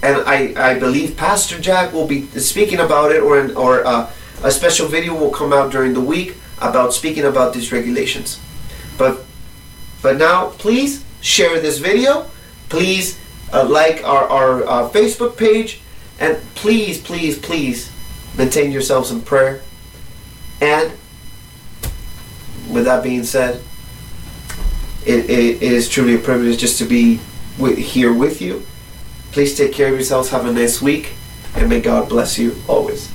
and 0.02 0.20
I 0.28 0.52
I 0.54 0.78
believe 0.78 1.16
Pastor 1.16 1.58
Jack 1.58 1.94
will 1.94 2.06
be 2.06 2.26
speaking 2.36 2.80
about 2.80 3.10
it, 3.10 3.22
or 3.22 3.40
an, 3.40 3.56
or 3.56 3.86
uh, 3.86 4.10
a 4.44 4.50
special 4.50 4.86
video 4.86 5.14
will 5.14 5.30
come 5.32 5.54
out 5.54 5.72
during 5.72 5.94
the 5.94 6.04
week 6.04 6.36
about 6.60 6.92
speaking 6.92 7.24
about 7.24 7.54
these 7.54 7.72
regulations. 7.72 8.38
But 8.98 9.23
but 10.04 10.18
now 10.18 10.50
please 10.50 11.02
share 11.22 11.58
this 11.60 11.78
video, 11.78 12.26
please 12.68 13.18
uh, 13.54 13.64
like 13.64 14.04
our 14.04 14.28
our 14.28 14.62
uh, 14.64 14.90
Facebook 14.90 15.38
page, 15.38 15.80
and 16.20 16.36
please 16.54 17.00
please 17.00 17.38
please 17.38 17.90
maintain 18.36 18.70
yourselves 18.70 19.10
in 19.10 19.22
prayer. 19.22 19.62
And 20.60 20.92
with 22.68 22.84
that 22.84 23.02
being 23.02 23.24
said, 23.24 23.62
it, 25.06 25.30
it 25.30 25.62
is 25.62 25.88
truly 25.88 26.16
a 26.16 26.18
privilege 26.18 26.58
just 26.58 26.76
to 26.80 26.84
be 26.84 27.18
with, 27.58 27.78
here 27.78 28.12
with 28.12 28.42
you. 28.42 28.62
Please 29.32 29.56
take 29.56 29.72
care 29.72 29.88
of 29.88 29.94
yourselves. 29.94 30.28
Have 30.28 30.44
a 30.44 30.52
nice 30.52 30.82
week. 30.82 31.14
And 31.56 31.68
may 31.68 31.80
God 31.80 32.10
bless 32.10 32.38
you 32.38 32.56
always. 32.68 33.13